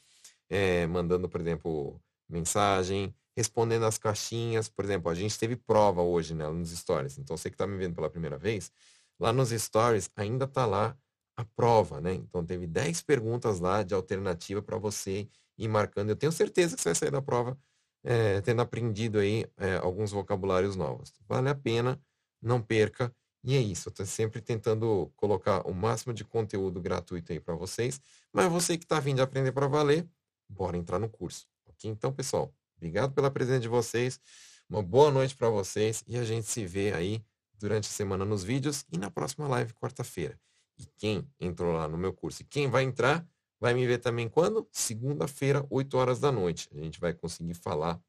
[0.50, 4.68] é, mandando, por exemplo, mensagem, respondendo as caixinhas.
[4.68, 7.16] Por exemplo, a gente teve prova hoje né, nos stories.
[7.18, 8.72] Então, você que está me vendo pela primeira vez,
[9.18, 10.96] lá nos stories ainda está lá
[11.36, 12.12] a prova, né?
[12.14, 16.10] Então, teve 10 perguntas lá de alternativa para você ir marcando.
[16.10, 17.56] Eu tenho certeza que você vai sair da prova
[18.02, 21.12] é, tendo aprendido aí é, alguns vocabulários novos.
[21.28, 22.00] Vale a pena,
[22.40, 23.14] não perca.
[23.42, 27.54] E é isso, eu estou sempre tentando colocar o máximo de conteúdo gratuito aí para
[27.54, 28.00] vocês.
[28.32, 30.06] Mas você que está vindo aprender para valer,
[30.48, 31.46] bora entrar no curso.
[31.66, 31.90] Ok?
[31.90, 34.20] Então, pessoal, obrigado pela presença de vocês.
[34.68, 37.24] Uma boa noite para vocês e a gente se vê aí
[37.58, 40.38] durante a semana nos vídeos e na próxima live quarta-feira.
[40.78, 43.26] E quem entrou lá no meu curso e quem vai entrar,
[43.60, 44.68] vai me ver também quando?
[44.72, 46.68] Segunda-feira, 8 horas da noite.
[46.72, 48.02] A gente vai conseguir falar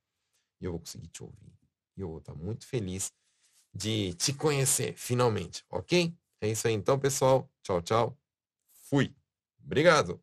[0.61, 1.53] e eu vou conseguir te ouvir.
[1.97, 3.11] E eu vou estar muito feliz
[3.73, 6.13] de te conhecer, finalmente, ok?
[6.41, 7.49] É isso aí então, pessoal.
[7.63, 8.17] Tchau, tchau.
[8.89, 9.15] Fui.
[9.63, 10.21] Obrigado.